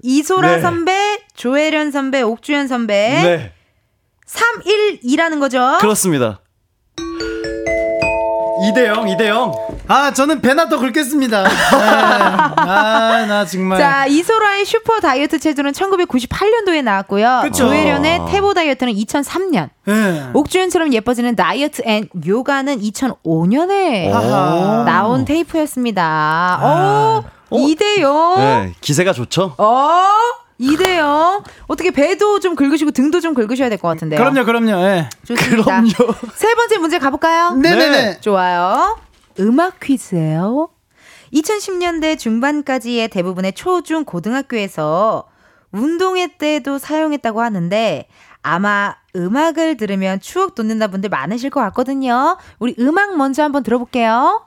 [0.02, 0.62] 이소라 네.
[0.62, 2.94] 선배, 조혜련 선배, 옥주현 선배.
[2.94, 3.54] 네.
[4.26, 5.78] 3, 1, 2라는 거죠.
[5.80, 6.42] 그렇습니다.
[8.72, 9.54] 2대 0, 2대 0.
[9.88, 11.46] 아 저는 배나 더 긁겠습니다
[12.56, 17.42] 아나 정말 자, 이소라의 슈퍼 다이어트 체조는 1998년도에 나왔고요.
[17.44, 17.66] 그쵸.
[17.68, 19.70] 조혜련의 태보 다이어트는 2003년.
[19.88, 20.24] 예.
[20.34, 24.84] 옥주현처럼 예뻐지는 다이어트 and 요가는 2005년에 아하.
[24.86, 26.60] 나온 테이프였습니다.
[26.62, 28.38] 어, 2대0.
[28.38, 29.54] 네, 기세가 좋죠?
[29.58, 30.02] 어?
[30.60, 31.44] 2대0.
[31.68, 34.20] 어떻게 배도 좀 긁으시고 등도 좀 긁으셔야 될 것 같은데요.
[34.20, 35.10] 그럼요 그럼요 예.
[35.26, 35.98] 좋습니다.
[36.36, 37.52] 세 번째 문제 가볼까요?
[37.56, 38.98] 네네 네 좋아요.
[39.40, 40.70] 음악 퀴즈예요.
[41.34, 45.26] 2010년대 중반까지의 대부분의 초, 중, 고등학교에서
[45.74, 48.08] 운동회 때도 사용했다고 하는데
[48.42, 52.38] 아마 음악을 들으면 추억 돋는다 분들 많으실 것 같거든요.
[52.60, 54.46] 우리 음악 먼저 한번 들어볼게요.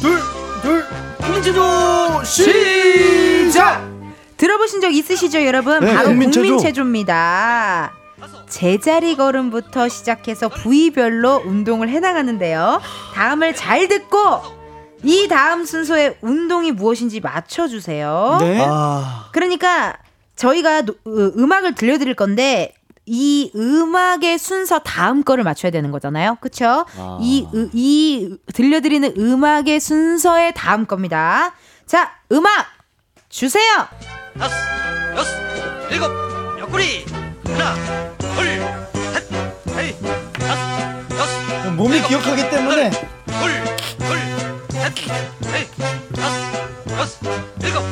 [0.00, 0.84] 둘둘둘
[1.24, 3.82] 김치조 시작.
[4.36, 5.80] 들어보신 적 있으시죠, 여러분?
[5.84, 6.40] 네, 바로 국민체조.
[6.42, 7.92] 국민체조 입니다.
[8.48, 12.80] 제자리 걸음부터 시작해서 부위별로 운동을 해나가는데요.
[13.14, 14.18] 다음을 잘 듣고
[15.02, 18.38] 이 다음 순서의 운동이 무엇인지 맞춰주세요.
[18.40, 18.64] 네.
[18.66, 19.96] 아, 그러니까
[20.36, 22.74] 저희가 노- 으, 음악을 들려드릴 건데
[23.06, 26.38] 이 음악의 순서 다음 거를 맞춰야 되는 거잖아요.
[26.40, 26.86] 그쵸?
[26.96, 27.18] 아.
[27.20, 31.54] 이, 으- 이 둘려드리는 음악의 순서의 다음 겁니다.
[31.86, 32.66] 자, 음악
[33.28, 33.62] 주세요.
[34.38, 34.54] 다섯,
[35.16, 36.06] 여섯, 일곱,
[36.60, 37.04] 옆구리.
[37.46, 37.74] 하나,
[38.16, 38.46] 둘,
[39.12, 39.28] 셋,
[39.76, 40.00] 넷,
[40.32, 43.64] 다섯, 여섯, 몸이 기억하기 때문에 둘,
[43.98, 44.18] 둘,
[44.70, 44.94] 셋,
[45.40, 45.70] 넷,
[46.14, 47.20] 다섯, 여섯,
[47.62, 47.82] 일곱.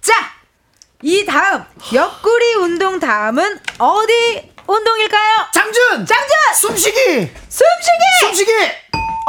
[0.00, 0.12] 자,
[1.02, 5.34] 이 다음 옆구리 운동 다음은 어디 운동일까요?
[5.52, 6.36] 장준 장준!
[6.54, 8.02] 숨쉬기 숨쉬기!
[8.22, 8.52] 숨쉬기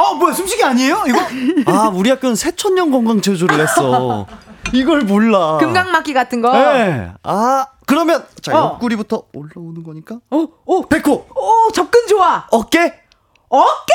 [0.00, 1.18] 어 뭐야 숨쉬기 아니에요 이거
[1.70, 4.26] 아, 우리 학교는 새천년 건강체조를 했어.
[4.72, 5.56] 이걸 몰라.
[5.58, 6.52] 금강막기 같은 거.
[6.52, 7.10] 네.
[7.22, 8.72] 아, 그러면 자, 어.
[8.74, 10.18] 옆구리부터 올라오는 거니까.
[10.30, 12.46] 어, 오, 배꼽, 오, 접근 좋아.
[12.50, 13.00] 어깨?
[13.48, 13.92] 어깨!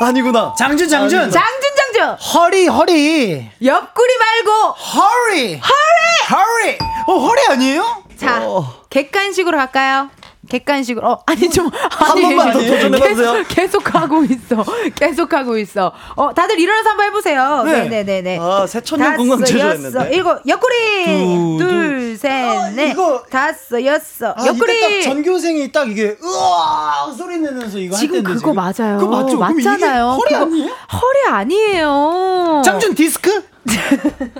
[0.00, 0.54] 아니구나.
[0.58, 2.16] 장준 장준 장준 장준.
[2.34, 8.04] 허리 허리 옆구리 말고 허리 허리 허리 어 허리 아니에요?
[8.18, 8.82] 자, 어.
[8.90, 10.10] 객관식으로 갈까요?
[10.48, 11.06] 객관식으로.
[11.08, 11.68] 어, 아니 좀
[12.12, 13.44] 아니, 번만 더 도전해봐주세요.
[13.48, 14.64] 계속, 하고 있어.
[14.94, 15.92] 계속 하고 있어.
[16.16, 17.62] 어, 다들 일어나서 한번 해보세요.
[17.64, 18.38] 네, 네, 네, 네.
[18.40, 20.10] 아, 새천년 건강체조 했는데.
[20.14, 21.58] 일곱, 옆구리.
[21.58, 24.34] 두, 둘, 셋, 아, 넷, 이거- 다섯, 여섯.
[24.38, 25.02] 아, 옆구리.
[25.04, 28.98] 전교생이 딱 이게 으아 소리 내면서 이거 지금 할 텐데 그거 맞아요.
[28.98, 29.38] 그거 맞죠?
[29.38, 30.06] 맞잖아요.
[30.10, 30.70] 허리 아니에요?
[30.92, 32.62] 허리 아니에요.
[32.64, 33.44] 장준 디스크?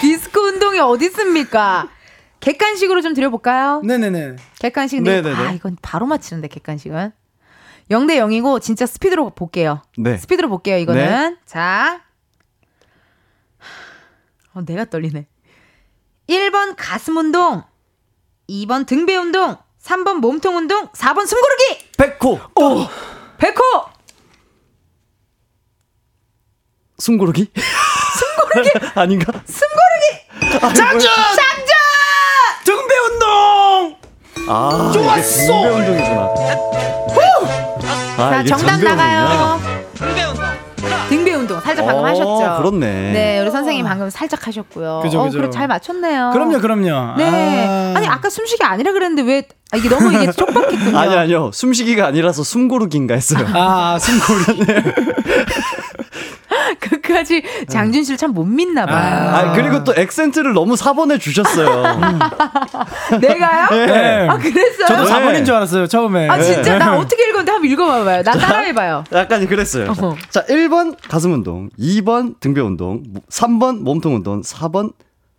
[0.00, 1.86] 디스코 운동이 어디 있습니까?
[2.44, 3.80] 객관식으로 좀 드려볼까요?
[3.84, 5.34] 네네네 객관식인데 네네네.
[5.34, 7.10] 아 이건 바로 맞히는데 객관식은
[7.90, 9.82] 0대 0이고 진짜 스피드로 볼게요.
[9.96, 10.16] 네.
[10.18, 12.02] 스피드로 볼게요 이거는 자
[14.52, 15.26] 어, 내가 떨리네
[16.28, 17.62] 1번 가슴 운동
[18.50, 22.34] 2번 등배 운동 3번 몸통 운동 4번 숨고르기 백호.
[22.60, 22.88] 어.
[23.38, 23.60] 백호
[26.98, 27.50] 숨고르기?
[28.18, 28.70] 숨고르기?
[29.00, 29.32] 아닌가?
[29.46, 31.10] 숨고르기 장준
[32.64, 33.96] 등배 운동
[34.48, 35.42] 아, 좋았어!
[35.42, 36.28] 이게 등배 운동이구나.
[38.16, 39.60] 아, 자 이게 정답 나가요
[39.94, 40.44] 등배 운동.
[41.08, 43.12] 등배 운동 살짝 방금 어, 하셨죠 그렇네.
[43.12, 45.38] 네 우리 선생님 방금 살짝 하셨고요 그죠, 어, 그죠.
[45.38, 47.66] 그래 잘 맞췄네요 그럼요 그럼요 네.
[47.68, 47.94] 아.
[47.96, 49.42] 아니 아까 숨쉬기 아니라 그랬는데 왜
[49.72, 50.96] 아, 이게 너무 이게 촉박했군요.
[50.98, 51.50] 아니 아니요.
[51.52, 53.44] 숨쉬기가 아니라서 숨고르기인가 했어요.
[53.54, 54.64] 아 숨고르기
[56.80, 59.28] 끝까지 장준 씨를 참 못 믿나 봐요.
[59.32, 61.68] 아, 그리고 또 액센트를 너무 4번에 주셨어요.
[63.20, 63.86] 내가요?
[63.86, 64.28] 네.
[64.28, 64.86] 아 그랬어요?
[64.88, 65.10] 저도 네.
[65.10, 68.22] 4번인 줄 알았어요 처음에 아 진짜 나 어떻게 읽었는데 한번 읽어봐봐요.
[68.22, 69.04] 나 따라해봐요.
[69.12, 69.90] 약간 그랬어요.
[69.90, 70.16] 어허.
[70.30, 74.92] 자, 1번 가슴 운동, 2번 등배 운동, 3번 몸통 운동, 4번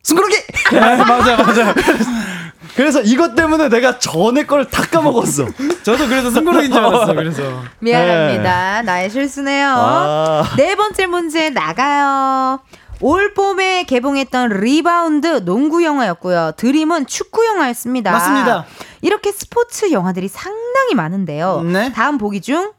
[0.04, 0.36] 숨고르기!
[0.72, 1.74] 네, 맞아 맞아
[2.76, 5.46] 그래서 이것 때문에 내가 전에 걸 다 까먹었어.
[5.84, 7.44] 저도 그래서 숨고르기인 줄 알았어 그래서
[7.80, 8.82] 미안합니다.
[8.82, 9.68] 나의 실수네요.
[9.70, 10.44] 아.
[10.58, 12.60] 네 번째 문제 나가요.
[13.02, 16.54] 올 봄에 개봉했던 리바운드 농구 영화였고요.
[16.58, 18.12] 드림은 축구 영화였습니다.
[18.12, 18.66] 맞습니다.
[19.02, 21.62] 이렇게 스포츠 영화들이 상당히 많은데요.
[21.62, 21.92] 네.
[21.94, 22.72] 다음 보기 중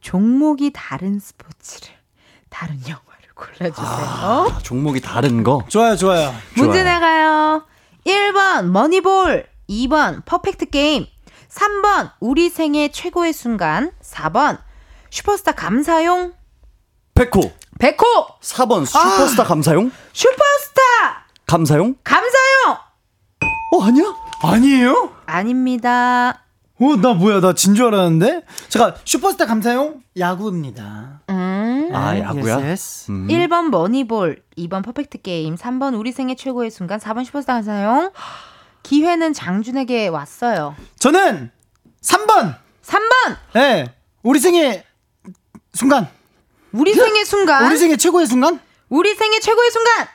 [0.00, 1.88] 종목이 다른 스포츠를
[2.50, 3.00] 다른 영화를
[3.34, 3.86] 골라주세요.
[3.86, 5.64] 아, 종목이 다른 거.
[5.68, 6.94] 좋아요 좋아요 문제 좋아요.
[6.94, 7.64] 나가요.
[8.06, 11.06] 1번 머니볼, 2번 퍼펙트 게임,
[11.48, 14.58] 3번 우리 생애 최고의 순간, 4번
[15.10, 16.32] 슈퍼스타 감사용,
[17.14, 17.40] 백호.
[17.78, 18.04] 백호
[18.40, 19.90] 4번 슈퍼스타 감사용?
[20.12, 20.80] 슈퍼스타
[21.46, 21.96] 감사용?
[22.04, 22.78] 감사용
[23.74, 24.14] 어, 아니야?
[24.42, 25.12] 아니에요?
[25.26, 26.44] 아닙니다.
[26.78, 28.42] 어, 나 뭐야, 나 진 줄 알았는데?
[28.68, 31.20] 잠깐, 슈퍼스타 감사용 야구입니다.
[31.30, 31.55] 음.
[31.96, 32.58] 아, 야구야?
[32.58, 33.10] yes, yes.
[33.10, 33.28] 음.
[33.28, 38.10] 1번 머니볼, 2번 퍼펙트 게임, 3번 우리 생애 최고의 순간, 4번 슈퍼스타 감사용.
[38.82, 40.76] 기회는 장준에게 왔어요.
[40.98, 41.50] 저는
[42.02, 42.56] 3번!
[42.84, 44.84] 3번 예, 우리 생의
[45.72, 46.08] 순간.
[46.72, 47.66] 우리 생애 순간.
[47.66, 48.60] 우리 생의 최고의 순간?
[48.88, 50.06] 우리 생애 최고의 순간.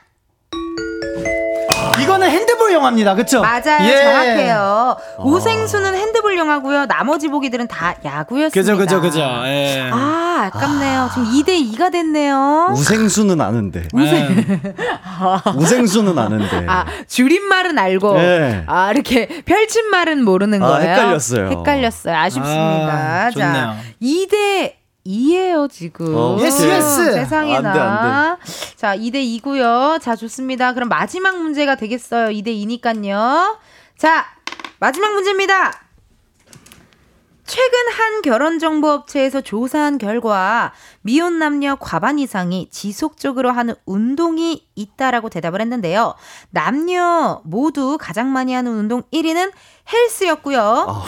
[2.04, 3.16] 이거는 핸드볼 영화입니다.
[3.16, 3.42] 그쵸?
[3.42, 3.88] 맞아요.
[3.88, 4.04] 예.
[4.04, 4.98] 정확해요.
[5.20, 6.86] 우생수는 핸드볼 영화고요.
[6.86, 8.60] 나머지 보기들은 다 야구였습니다.
[8.60, 9.20] 그죠, 그죠, 그죠.
[9.46, 9.90] 예.
[9.92, 11.10] 아, 아깝네요.
[11.14, 12.70] 지금 2대 2가 됐네요.
[12.74, 13.88] 우생수는 아는데.
[13.94, 14.46] 네.
[15.56, 16.66] 우생순은 아는데.
[16.68, 18.64] 아, 줄임말은 알고, 네.
[18.68, 20.92] 아, 이렇게 펼친 말은 모르는 아, 거예요.
[20.92, 21.50] 헷갈렸어요.
[21.50, 22.16] 헷갈렸어요.
[22.16, 22.52] 아쉽습니다.
[22.58, 23.52] 아, 좋네요.
[23.52, 26.16] 자, 2대 2예요, 지금.
[26.16, 27.14] 어, yes, yes.
[27.14, 27.70] 세상에나.
[27.70, 28.38] 안 돼, 안
[28.76, 30.02] 자, 2대 2고요.
[30.02, 30.74] 자, 좋습니다.
[30.74, 32.30] 그럼 마지막 문제가 되겠어요.
[32.30, 32.48] 2대
[32.82, 33.58] 2니까요.
[33.98, 34.26] 자,
[34.80, 35.72] 마지막 문제입니다.
[37.46, 40.72] 최근 한 결혼정보업체에서 조사한 결과
[41.02, 46.16] 미혼 남녀 과반 이상이 지속적으로 하는 운동이 있다라고 대답을 했는데요.
[46.52, 49.52] 남녀 모두 가장 많이 하는 운동 1위는
[49.92, 51.04] 헬스였고요.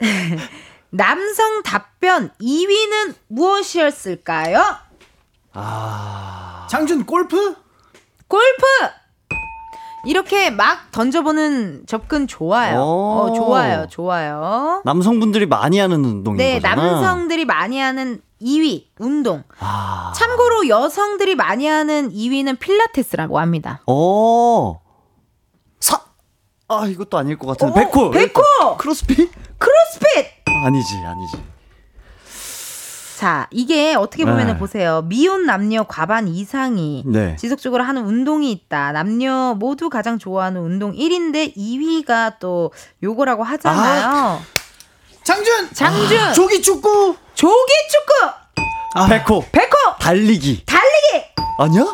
[0.90, 4.62] 남성 답변 2위는 무엇이었을까요?
[6.70, 7.56] 장준 골프?
[8.26, 8.64] 골프!
[10.06, 12.78] 이렇게 막 던져보는 접근 좋아요.
[12.78, 12.82] 오.
[13.20, 14.80] 어, 좋아요, 좋아요.
[14.84, 16.76] 남성분들이 많이 하는 운동인 네, 거잖아.
[16.76, 19.42] 남성들이 많이 하는 2위, 운동.
[19.58, 20.12] 아.
[20.14, 23.82] 참고로 여성들이 많이 하는 2위는 필라테스라고 합니다.
[23.86, 24.80] 어.
[25.80, 26.00] 사.
[26.68, 27.80] 아 이것도 아닐 것 같은데.
[27.90, 28.10] 백호.
[28.10, 28.76] 백호!
[28.78, 29.30] 크로스핏?
[29.58, 30.37] 크로스핏!
[30.64, 31.36] 아니지, 아니지.
[33.18, 34.52] 자, 이게 어떻게 보면 네.
[34.52, 35.02] 은 보세요.
[35.02, 37.34] 미혼 남녀 과반 이상이 네.
[37.34, 38.92] 지속적으로 하는 운동이 있다.
[38.92, 42.70] 남녀 모두 가장 좋아하는 운동 1위인데 2위가 또
[43.02, 44.40] 요거라고 하잖아요.
[45.24, 45.70] 장준!
[45.74, 46.32] 장준!
[46.32, 47.16] 조기 축구!
[47.34, 48.30] 조기 축구!
[48.94, 49.44] 아, 백호.
[49.50, 49.76] 백호!
[49.98, 50.64] 달리기.
[50.64, 51.26] 달리기!
[51.58, 51.84] 아니야?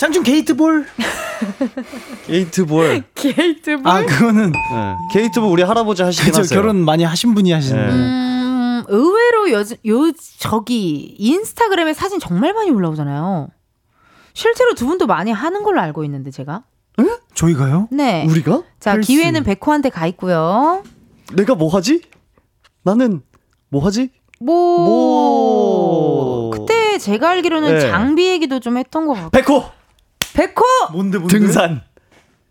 [0.00, 0.86] 장준 게이트볼.
[2.26, 3.04] 게이트볼.
[3.14, 3.86] 게이트볼?
[3.86, 4.50] 아, 그거는.
[4.52, 4.96] 네.
[5.12, 6.58] 게이트볼 우리 할아버지 하시긴 그죠, 하세요.
[6.58, 7.86] 결혼 많이 하신 분이 하시는.
[7.86, 7.92] 네.
[7.92, 13.48] 음, 의외로 요, 요, 저기, 인스타그램에 사진 정말 많이 올라오잖아요.
[14.32, 16.62] 실제로 두 분도 많이 하는 걸로 알고 있는데, 제가.
[17.34, 17.88] 저희가요?
[17.90, 18.24] 네.
[18.26, 18.62] 우리가?
[18.78, 19.06] 자, 헬스.
[19.06, 20.82] 기회는 백호한테 가 있고요.
[21.34, 22.00] 내가 뭐 하지?
[22.84, 23.20] 나는
[23.68, 24.08] 뭐 하지?
[24.40, 26.50] 뭐, 뭐.
[26.52, 27.80] 그때 제가 알기로는 네.
[27.90, 29.30] 장비 얘기도 좀 했던 것 같고.
[29.32, 29.79] 백호.
[30.34, 30.62] 백호!
[30.92, 31.38] 뭔데, 뭔데?
[31.38, 31.82] 등산.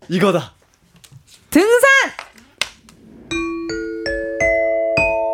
[0.08, 0.52] 이거다.
[1.50, 1.70] 등산!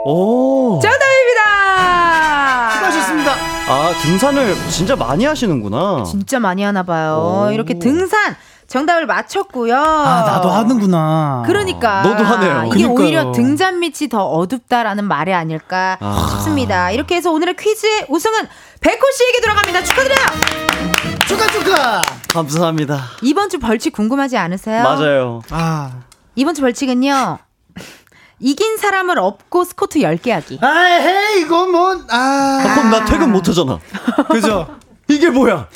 [0.04, 0.78] 오.
[0.80, 2.70] 정답입니다!
[2.72, 3.32] 수고하셨습니다.
[3.68, 6.04] 아 등산을 진짜 많이 하시는구나.
[6.04, 7.46] 진짜 많이 하나 봐요.
[7.48, 7.52] 오.
[7.52, 8.36] 이렇게 등산!
[8.68, 9.76] 정답을 맞췄고요.
[9.76, 11.42] 아, 나도 하는구나.
[11.46, 12.64] 그러니까 너도 하네요.
[12.66, 12.94] 이게 그러니까요.
[12.94, 16.28] 오히려 등잔 밑이 더 어둡다라는 말이 아닐까 아.
[16.32, 16.90] 싶습니다.
[16.90, 18.48] 이렇게 해서 오늘의 퀴즈의 우승은
[18.80, 19.84] 백호 씨에게 돌아갑니다.
[19.84, 20.26] 축하드려요.
[21.28, 22.02] 축하, 축하!
[22.32, 23.02] 감사합니다.
[23.22, 24.82] 이번 주 벌칙 궁금하지 않으세요?
[24.82, 25.42] 맞아요.
[25.50, 25.90] 아.
[26.34, 27.38] 이번 주 벌칙은요.
[28.38, 30.58] 이긴 사람을 업고 스쿼트 10개 하기.
[30.60, 32.74] 아, 헤이, 이거 뭐, 아.
[32.74, 33.78] 그럼 나 퇴근 못 하잖아.
[34.30, 34.68] 그죠?
[35.08, 35.68] 이게 뭐야?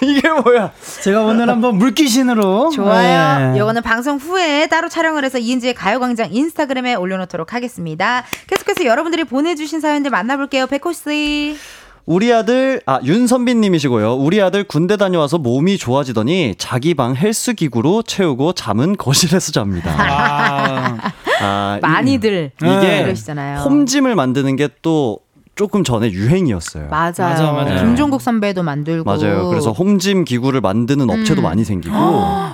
[0.02, 0.72] 이게 뭐야?
[1.02, 2.70] 제가 오늘 한번 물귀신으로.
[2.70, 3.52] 좋아요.
[3.52, 3.58] 네.
[3.58, 8.24] 요거는 방송 후에 따로 촬영을 해서 이은지의 가요광장 인스타그램에 올려놓도록 하겠습니다.
[8.46, 10.66] 계속해서 여러분들이 보내주신 사연들 만나볼게요.
[10.66, 11.56] 백호 씨.
[12.04, 14.14] 우리 아들 아 윤선빈님이시고요.
[14.14, 19.90] 우리 아들 군대 다녀와서 몸이 좋아지더니 자기 방 헬스 기구로 채우고 잠은 거실에서 잡니다.
[19.98, 20.96] 아,
[21.40, 23.58] 아, 이- 많이들 이게 그러시잖아요.
[23.60, 25.18] 홈짐을 만드는 게 또
[25.56, 26.88] 조금 전에 유행이었어요.
[26.90, 27.12] 맞아요.
[27.18, 27.80] 맞아, 맞아요.
[27.80, 29.10] 김종국 선배도 만들고.
[29.10, 29.48] 맞아요.
[29.48, 31.44] 그래서 홈짐 기구를 만드는 업체도 음.
[31.44, 31.94] 많이 생기고.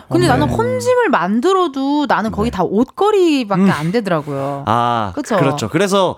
[0.09, 0.29] 근데 네.
[0.29, 4.63] 나는 홈짐을 만들어도 나는 거의 다 옷걸이밖에 안 되더라고요.
[4.67, 5.37] 아, 그쵸?
[5.37, 5.69] 그렇죠.
[5.69, 6.17] 그래서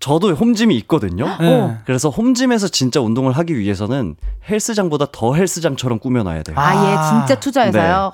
[0.00, 1.26] 저도 홈짐이 있거든요.
[1.40, 1.76] 네.
[1.84, 4.16] 그래서 홈짐에서 진짜 운동을 하기 위해서는
[4.48, 6.56] 헬스장보다 더 헬스장처럼 꾸며놔야 돼요.
[6.58, 8.12] 아, 예, 진짜 투자해서요.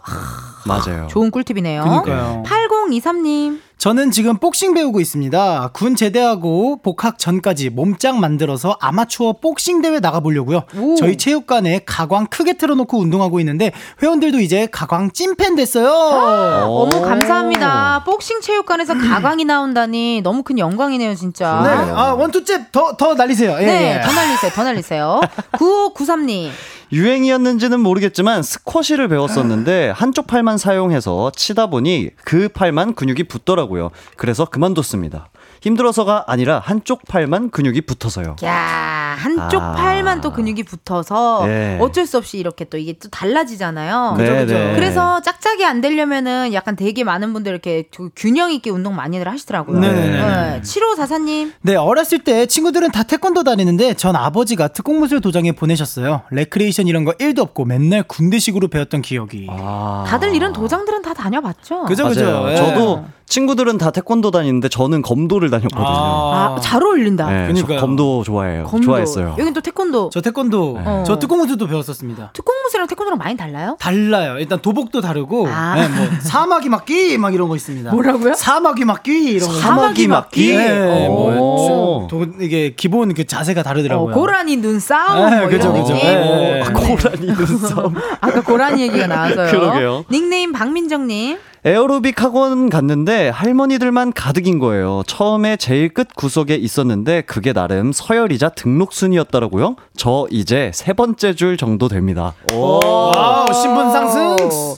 [0.67, 1.07] 맞아요.
[1.09, 1.85] 좋은 꿀팁이네요.
[1.85, 2.43] 그러니까요.
[2.45, 3.61] 8023님.
[3.81, 5.71] 저는 지금 복싱 배우고 있습니다.
[5.73, 10.65] 군 제대하고 복학 전까지 몸짱 만들어서 아마추어 복싱 대회 나가보려고요.
[10.77, 10.97] 오.
[10.97, 13.73] 저희 체육관에 가광 크게 틀어놓고 운동하고 있는데
[14.03, 15.89] 회원들도 이제 가광 찐팬 됐어요.
[15.91, 18.05] 어머, 감사합니다.
[18.05, 21.63] 복싱 체육관에서 가광이 나온다니 너무 큰 영광이네요, 진짜.
[21.65, 23.53] 네, 아 원투잽 더 더 날리세요.
[23.63, 24.01] 예, 네, 예.
[24.07, 25.21] 더 날리세요, 더 날리세요.
[25.53, 26.51] 9593님.
[26.93, 33.91] 유행이었는지는 모르겠지만 스쿼시를 배웠었는데 한쪽 팔만 사용해서 치다 보니 그 팔만 근육이 붙더라고요.
[34.17, 35.29] 그래서 그만뒀습니다.
[35.63, 38.37] 힘들어서가 아니라 한쪽 팔만 근육이 붙어서요.
[38.45, 39.73] 야 한쪽 아.
[39.73, 41.79] 팔만 또 근육이 붙어서 네.
[41.81, 44.15] 어쩔 수 없이 이렇게 또 이게 또 달라지잖아요.
[44.17, 44.75] 네, 네.
[44.75, 49.79] 그래서 짝짝이 안 되려면은 약간 되게 많은 분들 이렇게 그 균형 있게 운동 많이들 하시더라고요.
[49.79, 50.61] 네네네.
[50.63, 51.53] 7544님.
[51.63, 56.23] 네, 어렸을 때 친구들은 다 태권도 다니는데 전 아버지가 특공무술 도장에 보내셨어요.
[56.31, 59.49] 레크레이션 이런 거 1도 없고 맨날 군대식으로 배웠던 기억이.
[59.51, 60.05] 아.
[60.07, 61.85] 다들 이런 도장들은 다 다녀봤죠?
[61.85, 62.09] 그죠.
[62.09, 62.47] 그죠.
[62.51, 62.57] 예.
[62.57, 65.87] 저도 친구들은 다 태권도 다니는데 저는 검도를 다녔거든요.
[65.87, 67.31] 아, 잘 어울린다.
[67.31, 67.53] 네.
[67.79, 68.65] 검도 좋아해요.
[68.65, 68.87] 검도.
[69.15, 69.37] 좋아했어요.
[69.39, 70.11] 여긴 또 태권도.
[70.13, 71.05] 저 태권도, 네.
[71.07, 72.31] 저 특공무술도 배웠었습니다.
[72.33, 73.77] 특공무술 홈스랑 태권도랑 많이 달라요?
[73.79, 74.39] 달라요.
[74.39, 75.75] 일단 도복도 다르고, 아.
[75.77, 77.91] 네, 뭐 사마귀 맞기 막 이런 거 있습니다.
[77.91, 78.35] 뭐라고요?
[78.35, 79.55] 사마귀 맞기 이런 거.
[79.55, 80.57] 사마귀 맞기?
[80.57, 81.31] 네, 오.
[81.31, 84.15] 뭐 도, 이게 기본 그 자세가 어, 다르더라고요.
[84.15, 85.31] 고라니 눈 싸움.
[85.31, 85.93] 네, 뭐 그죠, 그죠.
[85.95, 86.09] 느낌?
[86.09, 86.63] 네.
[86.63, 87.95] 아, 고라니 눈 싸움.
[88.21, 89.51] 아까 고라니 얘기가 나와서요.
[89.51, 90.05] 그러게요.
[90.11, 91.39] 닉네임 박민정님.
[91.63, 95.03] 에어로빅 학원 갔는데 할머니들만 가득인 거예요.
[95.07, 99.77] 처음에 제일 끝 구석에 있었는데 그게 나름 서열이자 등록 순이었더라고요.
[99.95, 102.33] 저 이제 세 번째 줄 정도 됩니다.
[102.55, 104.37] wow, 신분 상승.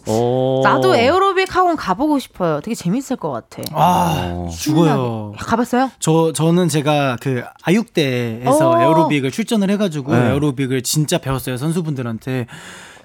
[0.08, 0.60] 오.
[0.64, 2.60] 나도 에어로빅 학원 가보고 싶어요.
[2.60, 3.62] 되게 재밌을 것 같아.
[3.72, 5.34] 아, 죽어요.
[5.38, 5.90] 가봤어요?
[6.00, 8.82] 저 저는 제가 그 아육대에서 어.
[8.82, 10.30] 에어로빅을 출전을 해가지고 네.
[10.30, 12.46] 에어로빅을 진짜 배웠어요 선수분들한테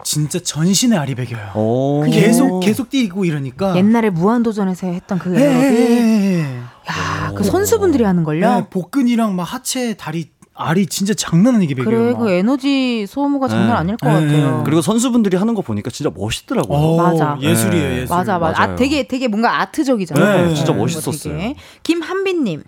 [0.08, 1.52] 진짜 전신에 알이 배겨요.
[1.54, 2.06] 오.
[2.10, 3.76] 계속 계속 뛰고 이러니까.
[3.76, 5.80] 옛날에 무한도전에서 했던 그 예, 예, 에어로빅.
[5.80, 6.58] 예, 예.
[6.90, 8.50] 야, 그 선수분들이 하는 걸요?
[8.50, 11.92] 네, 복근이랑 막 하체, 다리, 알이 진짜 장난 아니게 배겨요.
[11.94, 12.20] 그래, 막.
[12.20, 13.74] 그 에너지 소모가 장난 네.
[13.74, 14.14] 아닐 것 네.
[14.14, 14.64] 같아요.
[14.64, 16.78] 그리고 선수분들이 하는 거 보니까 진짜 멋있더라고요.
[16.78, 17.38] 어, 맞아.
[17.42, 18.02] 예술이에요, 네.
[18.04, 18.16] 예술.
[18.16, 18.64] 맞아, 맞아.
[18.64, 18.76] 아.
[18.76, 20.48] 되게, 되게 뭔가 아트적이잖아요.
[20.48, 21.54] 네, 진짜 그런 거 멋있었어요.
[21.84, 22.64] 김한빈님.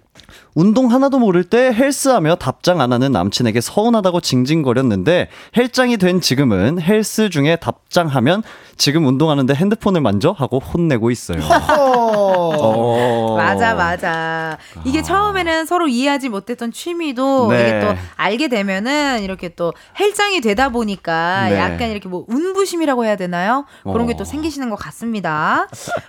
[0.60, 7.30] 운동 하나도 모를 때 헬스하며 답장 안 하는 남친에게 서운하다고 징징거렸는데 헬장이 된 지금은 헬스
[7.30, 8.44] 중에 답장하면
[8.76, 11.40] 지금 운동하는데 핸드폰을 만져 하고 혼내고 있어요.
[11.80, 13.38] 어.
[13.38, 14.58] 맞아, 맞아.
[14.84, 17.62] 이게 처음에는 서로 이해하지 못했던 취미도 네.
[17.62, 21.58] 이게 또 알게 되면은 이렇게 또 헬장이 되다 보니까 네.
[21.58, 23.64] 약간 이렇게 뭐 운부심이라고 해야 되나요?
[23.84, 24.26] 그런 게또 어.
[24.26, 25.68] 생기시는 것 같습니다.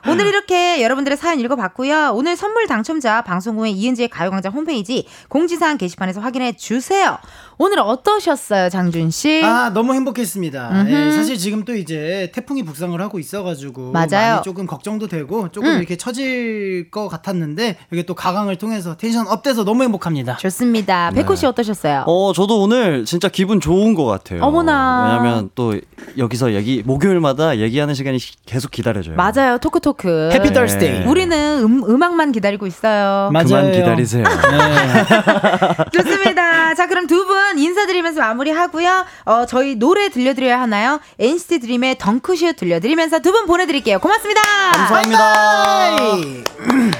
[0.09, 2.15] 오늘 이렇게 여러분들의 사연 읽어봤고요.
[2.15, 7.19] 오늘 선물 당첨자 방송 후에 이은지의 가요광 장 홈페이지 공지사항 게시판에서 확인해 주세요.
[7.63, 9.43] 오늘 어떠셨어요, 장준 씨?
[9.45, 10.87] 아 너무 행복했습니다.
[10.89, 14.09] 예, 사실 지금 또 이제 태풍이 북상을 하고 있어가지고 맞아요.
[14.37, 15.77] 많이 조금 걱정도 되고 조금 음.
[15.77, 20.39] 이렇게 처질 것 같았는데 이게 또 가광을 통해서 tension up돼서 너무 행복합니다.
[20.39, 21.11] 좋습니다.
[21.15, 22.05] 백호 씨 어떠셨어요?
[22.07, 24.43] 어, 저도 오늘 진짜 기분 좋은 것 같아요.
[24.43, 25.19] 어머나.
[25.21, 25.79] 왜냐면 또
[26.17, 29.17] 여기서 얘기, 목요일마다 얘기하는 시간이 계속 기다려져요.
[29.17, 30.31] 맞아요, talk talk.
[30.33, 30.55] happy 네.
[30.55, 31.05] Thursday.
[31.05, 33.29] 우리는 음, 음악만 기다리고 있어요.
[33.35, 33.47] 맞아요.
[33.49, 34.25] 그만 기다리세요.
[35.93, 36.75] 좋습니다.
[36.75, 39.05] 자, 그럼 두 분 인사드리면서 마무리하고요.
[39.25, 41.01] 어, 저희 노래 들려드려야 하나요?
[41.19, 44.01] NCT 드림의 덩크슛 들려드리면서 두 분 보내드릴게요.
[44.01, 44.41] 고맙습니다.
[44.73, 45.97] 감사합니다.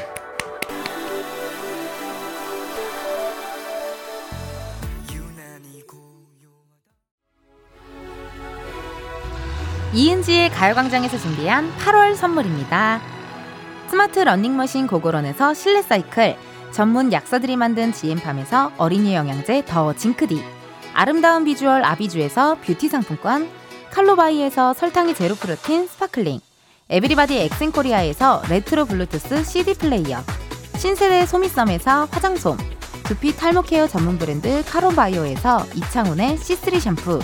[9.93, 13.01] 이은지의 가요광장에서 준비한 8월 선물입니다.
[13.89, 16.37] 스마트 러닝머신 고고런에서 실내 사이클,
[16.73, 20.43] 전문 약사들이 만든 지엠팜에서 어린이 영양제 더 징크디,
[20.95, 23.49] 아름다운 비주얼 아비주에서 뷰티 상품권,
[23.91, 26.41] 칼로바이에서 설탕이 제로 protein sparkling,
[26.89, 30.21] 에브리바디 엑센코리아에서 레트로 블루투스 CD 플레이어,
[30.77, 32.57] 신세대 소미썸에서 화장솜,
[33.05, 37.21] 두피 탈모 care 전문 브랜드 카론바이오에서 이창훈의 C3 샴푸,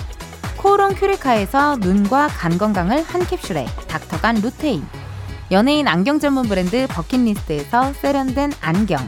[0.57, 4.85] 코오롱 큐레카에서 눈과 간 건강을 한 캡슐에 닥터간 루테인
[5.51, 9.07] 연예인 안경 전문 브랜드 버킷리스트에서 세련된 안경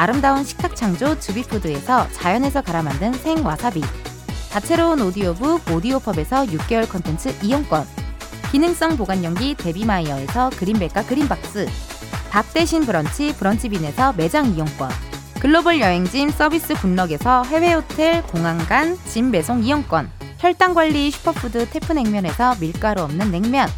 [0.00, 3.82] 아름다운 식탁 창조 주비푸드에서 자연에서 갈아 만든 생와사비.
[4.50, 7.86] 다채로운 오디오북 오디오펍에서 6개월 컨텐츠 이용권.
[8.50, 11.68] 기능성 보관용기 데비마이어에서 그린백과 그린박스.
[12.30, 14.88] 밥 대신 브런치 브런치빈에서 매장 이용권.
[15.38, 20.10] 글로벌 여행짐 서비스 굿럭에서 해외 호텔 공항간 짐 배송 이용권.
[20.38, 23.68] 혈당관리 슈퍼푸드 태프냉면에서 밀가루 없는 냉면.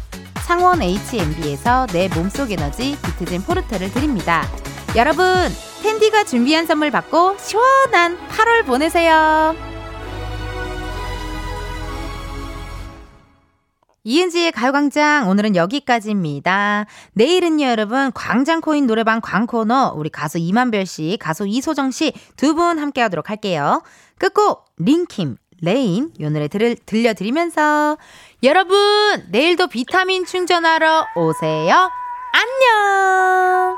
[0.45, 4.47] 창원 H&B에서 내 몸속 에너지 비트젠 포르테를 드립니다.
[4.95, 5.25] 여러분
[5.83, 9.53] 텐디가 준비한 선물 받고 시원한 8월 보내세요
[14.05, 16.85] 이은지의 가요광장 오늘은 여기까지입니다.
[17.13, 23.29] 내일은요 여러분 광장코인 노래방 광코노 우리 가수 임한별 씨 가수 이소정 씨 두 분 함께하도록
[23.29, 23.81] 할게요.
[24.19, 27.97] 끝곡 링킴 레인 요 노래 들, 들려드리면서
[28.43, 28.77] 여러분
[29.31, 31.89] 내일도 비타민 충전하러 오세요.
[32.33, 33.77] 안녕.